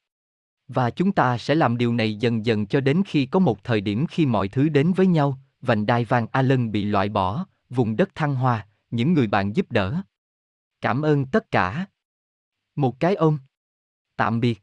Và 0.67 0.89
chúng 0.89 1.11
ta 1.11 1.37
sẽ 1.37 1.55
làm 1.55 1.77
điều 1.77 1.93
này 1.93 2.15
dần 2.15 2.45
dần 2.45 2.67
cho 2.67 2.81
đến 2.81 3.03
khi 3.05 3.25
có 3.25 3.39
một 3.39 3.63
thời 3.63 3.81
điểm 3.81 4.07
khi 4.07 4.25
mọi 4.25 4.47
thứ 4.47 4.69
đến 4.69 4.93
với 4.93 5.07
nhau, 5.07 5.37
vành 5.61 5.85
đai 5.85 6.05
vàng 6.05 6.27
Allen 6.31 6.71
bị 6.71 6.85
loại 6.85 7.09
bỏ, 7.09 7.45
vùng 7.69 7.95
đất 7.95 8.15
thăng 8.15 8.35
hoa, 8.35 8.67
những 8.91 9.13
người 9.13 9.27
bạn 9.27 9.55
giúp 9.55 9.71
đỡ. 9.71 10.01
Cảm 10.81 11.01
ơn 11.01 11.25
tất 11.25 11.51
cả. 11.51 11.85
Một 12.75 12.99
cái 12.99 13.15
ôm. 13.15 13.37
Tạm 14.15 14.39
biệt. 14.39 14.61